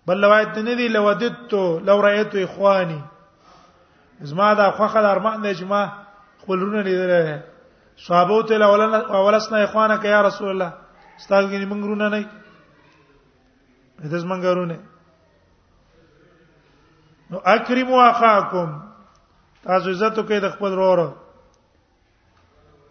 بل 0.07 0.23
روایت 0.23 0.57
نه 0.57 0.75
دی 0.75 0.87
لو 0.87 1.03
ودتو 1.09 1.79
لو 1.79 2.01
رایت 2.01 2.35
اخوانی 2.35 3.03
زما 4.21 4.53
دا 4.53 4.71
خوخه 4.71 5.01
د 5.01 5.05
ارمان 5.05 5.41
دی 5.43 5.55
چې 5.55 5.63
ما 5.63 5.81
خپلونه 6.41 6.81
لیدل 6.83 7.39
صحابه 8.07 8.43
ته 8.47 8.55
اولنا 8.65 8.97
اولسنا 8.99 9.57
اخوانه 9.57 9.97
که 9.97 10.07
یا 10.07 10.21
رسول 10.23 10.49
الله 10.49 10.73
ستاسو 11.17 11.47
کې 11.49 11.67
موږ 11.71 11.83
رونه 11.85 12.09
نه 12.09 12.25
دز 14.11 14.25
موږ 14.25 14.45
رونه 14.45 14.77
نو 17.29 17.37
اکرموا 17.45 18.01
اخاکم 18.09 18.69
تاسو 19.63 19.89
عزت 19.89 20.15
کوي 20.19 20.39
د 20.39 20.49
خپل 20.51 20.71
ورور 20.71 21.13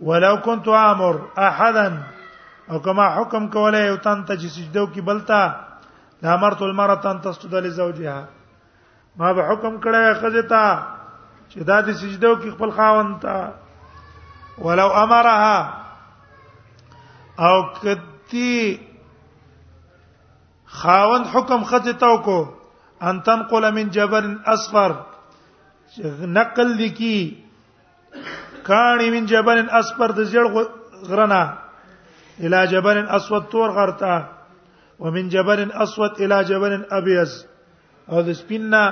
ولو 0.00 0.36
كنت 0.40 0.68
امر 0.68 1.16
احدا 1.46 1.88
او 2.68 2.78
کما 2.84 3.06
حکم 3.16 3.46
کوله 3.54 3.80
یو 3.86 3.96
تن 3.96 4.24
ته 4.28 4.36
چې 4.36 4.48
سجده 4.48 4.86
کوي 4.92 5.02
بلتا 5.08 5.50
دا 6.24 6.34
امرت 6.34 6.62
المرأه 6.62 7.10
ان 7.10 7.20
تسجد 7.20 7.54
لزوجها 7.54 8.24
ما 9.22 9.32
به 9.38 9.42
حکم 9.52 9.74
کړه 9.86 10.00
خزتا 10.20 10.66
چې 11.48 11.58
دا 11.70 11.78
د 11.88 11.90
سجده 12.02 12.30
کوي 12.42 12.50
خپل 12.54 12.70
خاوند 12.76 13.12
ته 13.24 13.36
ولو 14.66 14.90
امرها 15.00 15.58
او 17.48 17.56
کتی 17.82 18.58
خاوند 20.76 21.24
حکم 21.34 21.60
خزتا 21.72 22.10
کو 22.28 22.38
ان 23.10 23.16
تنقل 23.26 23.64
من 23.74 23.86
جبر 23.98 24.24
اصفر 24.54 24.92
نقل 26.38 26.68
لکی 26.80 27.20
کانی 28.70 29.08
من 29.16 29.24
جبل 29.34 29.58
اصفر 29.82 30.10
د 30.20 30.22
زړ 30.32 30.44
غرنا 31.12 31.42
الى 32.40 32.66
جبل 32.70 32.98
اسود 33.16 33.44
تور 33.50 33.70
غرتا 33.76 34.18
ومن 35.00 35.28
جبل 35.28 35.66
اسود 35.72 36.10
الى 36.20 36.44
جبل 36.48 36.82
ابيض 36.98 37.28
او 38.12 38.20
د 38.22 38.32
سپیننا 38.38 38.82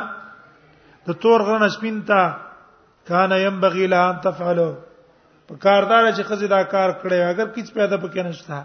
د 1.07 1.11
تور 1.23 1.41
غرنه 1.49 1.69
سپینتا 1.77 2.21
کان 3.09 3.33
ينبغي 3.41 3.87
لها 3.95 4.09
ان 4.11 4.21
تفعلو 4.27 4.69
په 5.49 5.57
کاردار 5.67 6.11
چې 6.13 6.23
خزي 6.29 6.47
دا 6.53 6.63
کار 6.63 6.91
کړي 7.03 7.35
اگر 7.35 7.47
کیچ 7.57 7.73
پیدا 7.75 7.97
پکې 7.97 8.19
نشتا 8.27 8.63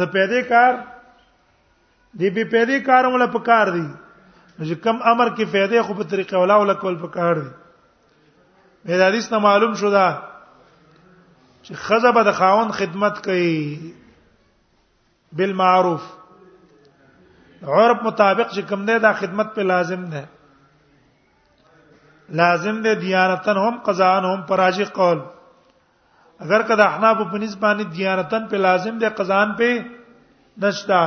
دا 0.00 0.04
پیدا 0.12 0.40
کار 0.48 0.74
دی 2.18 2.30
به 2.30 2.44
پیدا 2.50 2.78
کار 2.86 3.10
مولا 3.10 3.26
په 3.36 3.48
کار 3.48 3.66
دی 3.78 3.86
چې 4.58 4.74
کم 4.82 4.96
امر 5.02 5.28
کې 5.36 5.44
پیدا 5.52 5.82
خو 5.82 5.94
په 5.94 6.02
طریقې 6.02 6.34
ولا 6.42 6.56
ولا 6.62 6.74
کول 6.84 6.96
په 7.02 7.06
کار 7.18 7.34
دی 7.42 7.50
مې 8.86 8.96
د 9.02 9.06
حدیث 9.06 9.30
نه 9.32 9.38
معلوم 9.48 9.74
شو 9.82 9.90
دا 9.96 10.06
چې 11.64 11.72
خزه 11.84 12.10
به 12.16 12.22
د 12.28 12.32
خاوند 12.38 12.70
خدمت 12.78 13.16
کوي 13.26 13.52
بالمعروف 15.40 16.02
عرف 17.80 17.98
مطابق 18.06 18.48
چې 18.54 18.60
کوم 18.72 18.80
دی 18.88 18.96
دا 19.04 19.12
خدمت 19.20 19.48
په 19.56 19.62
لازم 19.70 20.02
ده 20.14 20.22
لازم 22.40 22.76
دی 22.86 22.94
دیانتن 23.04 23.56
هم 23.64 23.74
قزان 23.86 24.24
هم 24.30 24.40
پراجی 24.50 24.84
قول 24.98 25.18
اگر 26.46 26.62
کدا 26.72 26.84
احناف 26.90 27.18
په 27.32 27.36
نسبت 27.46 27.60
باندې 27.64 27.84
دیانتن 27.96 28.42
په 28.52 28.56
لازم 28.66 28.94
دی 29.04 29.08
قزان 29.22 29.48
په 29.62 29.70
نشتا 30.66 31.00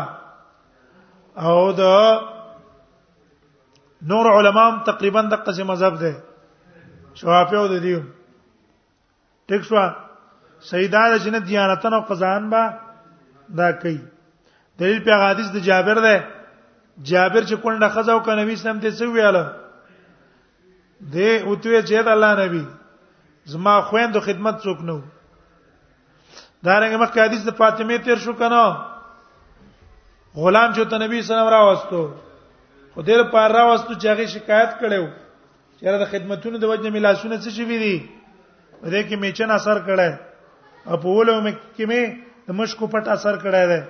او 1.51 1.53
د 1.71 1.83
نور 4.09 4.25
علماء 4.37 4.65
تقریبا 4.89 5.21
د 5.29 5.33
قسم 5.45 5.67
مذهب 5.73 5.95
ده 5.99 6.13
شوافیو 7.23 7.63
د 7.75 7.81
دیو 7.87 7.99
ټیک 9.51 9.61
شو 9.71 9.75
سیدار 10.71 11.17
جن 11.23 11.35
دیانتن 11.47 11.93
او 11.97 12.01
قزان 12.09 12.43
با 12.51 12.63
دا 13.57 13.67
کوي 13.81 13.99
دلیل 14.79 14.99
په 15.05 15.13
حدیث 15.27 15.47
د 15.51 15.57
جابر 15.59 15.97
ده 16.05 16.15
جابر 17.01 17.43
چې 17.49 17.55
کونډه 17.61 17.89
خزاو 17.89 18.19
کنه 18.19 18.43
نبی 18.43 18.55
سم 18.55 18.79
ته 18.79 18.91
څو 18.91 19.05
ویاله 19.13 19.43
دې 21.13 21.43
اوتوی 21.47 21.81
چې 21.83 22.03
د 22.03 22.07
الله 22.07 22.43
نبی 22.45 22.65
زما 23.45 23.81
خويندو 23.81 24.19
خدمت 24.19 24.59
څوک 24.63 24.79
نو 24.81 25.01
دا 26.63 26.79
رنګه 26.79 26.97
مخکې 27.01 27.19
حدیث 27.25 27.43
د 27.45 27.49
فاطمه 27.51 27.97
تیر 27.97 28.17
شو 28.25 28.33
کنه 28.33 28.85
غلام 30.35 30.73
چې 30.73 30.81
ته 30.89 30.97
نبی 30.97 31.21
سلام 31.21 31.47
را 31.47 31.61
واستو 31.65 32.01
خو 32.93 33.01
دې 33.01 33.09
لپاره 33.21 33.53
را 33.53 33.65
واستو 33.65 33.93
چې 33.93 34.05
هغه 34.07 34.25
شکایت 34.25 34.69
کړو 34.81 35.07
چې 35.79 35.85
را 35.85 35.97
د 35.97 36.05
خدمتونو 36.11 36.57
د 36.57 36.63
وجه 36.65 36.89
ملاسونه 36.89 37.37
څه 37.39 37.49
شي 37.49 37.63
وی 37.65 37.77
دي 37.79 37.97
دې 38.83 39.09
کې 39.09 39.15
میچن 39.19 39.51
اثر 39.51 39.85
کړه 39.87 40.26
په 40.95 41.07
ولوم 41.07 41.47
کې 41.75 41.85
مې 41.89 42.01
د 42.47 42.51
مشکو 42.59 42.85
پټ 42.93 43.05
اثر 43.15 43.33
کړای 43.43 43.65
دی 43.71 43.81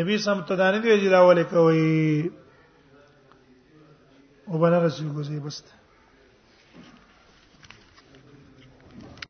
نبی 0.00 0.14
سم 0.26 0.38
ته 0.50 0.54
دانه 0.62 0.78
دی 0.82 0.90
چې 1.00 1.08
دا 1.16 1.20
ولې 1.28 1.44
کوي 1.54 1.92
وبنه 4.52 4.78
رسول 4.88 5.08
ګوزي 5.16 5.40
بسته 5.46 5.72